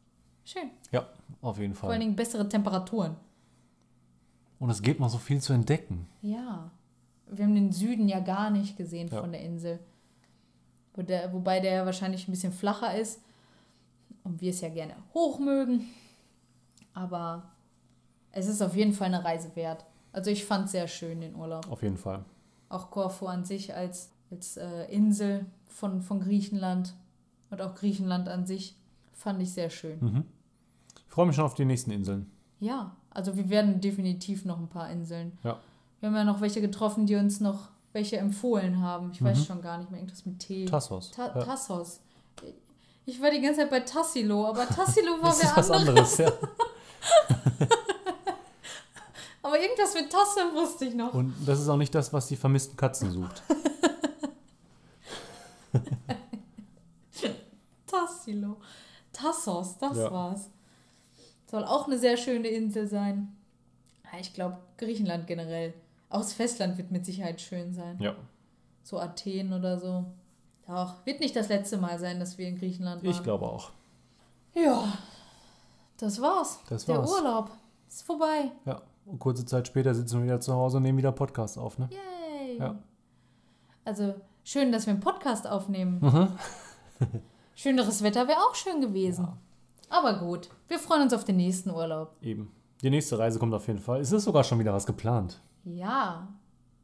[0.45, 0.69] schön.
[0.91, 1.07] ja,
[1.41, 1.99] auf jeden Vor allen Fall.
[2.05, 3.15] Dingen bessere Temperaturen.
[4.59, 6.07] Und es gibt noch so viel zu entdecken.
[6.21, 6.71] Ja.
[7.29, 9.19] Wir haben den Süden ja gar nicht gesehen Ja.
[9.21, 9.79] von der Insel.
[10.95, 13.19] Wo der, wobei der wahrscheinlich ein bisschen flacher ist.
[14.23, 15.85] Und wir es ja gerne hoch mögen.
[16.93, 17.43] Aber
[18.31, 19.85] es ist auf jeden Fall eine Reise wert.
[20.13, 21.69] Also ich fand es sehr schön, den Urlaub.
[21.71, 22.23] Auf jeden Fall.
[22.69, 26.93] Auch Korfu an sich als, als äh, Insel von, von Griechenland
[27.49, 28.75] und auch Griechenland an sich
[29.13, 29.97] fand ich sehr schön.
[30.01, 30.23] Mhm.
[31.07, 32.29] Ich freue mich schon auf die nächsten Inseln.
[32.59, 35.37] Ja, also wir werden definitiv noch ein paar Inseln.
[35.43, 35.59] Ja.
[35.99, 39.11] Wir haben ja noch welche getroffen, die uns noch welche empfohlen haben.
[39.11, 39.43] Ich weiß Mhm.
[39.43, 40.65] schon gar nicht mehr, irgendwas mit T.
[40.65, 41.11] Tassos.
[41.11, 41.43] Ta ja.
[41.43, 42.01] Tassos.
[43.05, 46.19] Ich war die ganze Zeit bei Tassilo, aber Tassilo war Das wer ist was anderes.
[46.19, 46.39] anderes.
[47.29, 47.35] Ja.
[49.47, 51.13] Aber irgendwas mit Tasse wusste ich noch.
[51.13, 53.41] Und das ist auch nicht das, was die vermissten Katzen sucht.
[57.85, 58.57] Tassilo.
[59.13, 60.11] Tassos, das Ja.
[60.11, 60.49] war's.
[61.49, 63.35] Soll auch eine sehr schöne Insel sein.
[64.19, 65.73] Ich glaube, Griechenland generell.
[66.09, 67.97] Auch das Festland wird mit Sicherheit schön sein.
[68.01, 68.15] Ja.
[68.83, 70.05] So Athen oder so.
[70.67, 73.11] Doch, wird nicht das letzte Mal sein, dass wir in Griechenland waren.
[73.11, 73.71] Ich glaube auch.
[74.53, 74.97] Ja,
[75.97, 76.59] das war's.
[76.69, 77.11] Das Der war's.
[77.11, 77.51] Urlaub
[77.87, 78.51] ist vorbei.
[78.65, 78.81] Ja.
[79.07, 81.89] Und kurze Zeit später sitzen wir wieder zu Hause und nehmen wieder Podcast auf, ne?
[81.91, 82.59] Yay.
[82.59, 82.75] Ja.
[83.85, 86.01] Also schön, dass wir einen Podcast aufnehmen.
[87.55, 89.23] Schöneres Wetter wäre auch schön gewesen.
[89.25, 89.37] Ja.
[89.89, 92.15] Aber gut, wir freuen uns auf den nächsten Urlaub.
[92.21, 92.51] Eben.
[92.81, 94.01] Die nächste Reise kommt auf jeden Fall.
[94.01, 95.41] Es ist sogar schon wieder was geplant.
[95.63, 96.27] Ja.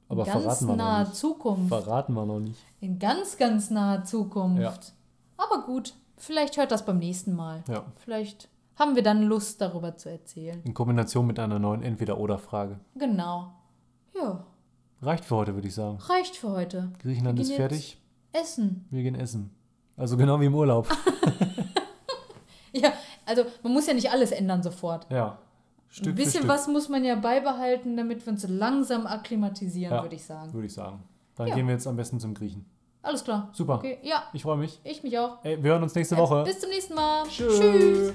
[0.07, 1.15] Aber ganz verraten wir noch naher nicht.
[1.15, 1.67] Zukunft.
[1.67, 2.59] Verraten wir noch nicht.
[2.80, 4.61] in ganz, ganz naher Zukunft.
[4.61, 5.43] Ja.
[5.43, 7.63] Aber gut, vielleicht hört das beim nächsten Mal.
[7.67, 7.84] Ja.
[7.97, 10.61] Vielleicht haben wir dann Lust, darüber zu erzählen.
[10.63, 12.80] In Kombination mit einer neuen Entweder-Oder-Frage.
[12.95, 13.53] Genau.
[14.15, 14.45] Ja,
[15.01, 15.97] Reicht für heute, würde ich sagen.
[15.97, 16.91] reicht für heute.
[16.99, 17.99] Griechenland ist fertig.
[18.32, 18.86] Essen.
[18.89, 19.51] Wir gehen essen.
[19.97, 20.88] Also genau wie im Urlaub.
[22.76, 22.91] Ja,
[23.26, 25.05] also man muss ja nicht alles ändern sofort.
[25.11, 25.38] Ja.
[25.89, 30.01] Stück Ein bisschen was muss man ja beibehalten, damit wir uns langsam akklimatisieren, Ja.
[30.01, 30.51] würde ich sagen.
[30.53, 31.03] würde ich sagen.
[31.36, 31.55] Dann Ja.
[31.55, 32.65] gehen wir jetzt am besten zum Griechen.
[33.03, 33.49] Alles klar.
[33.53, 33.76] Super.
[33.76, 34.80] Okay, ja, Ich freue mich.
[34.84, 35.38] ich mich auch.
[35.43, 36.43] Ey, wir hören uns nächste Woche.
[36.45, 37.24] Bis zum nächsten Mal.
[37.28, 37.59] Tschüss.
[37.59, 38.13] Tschüss.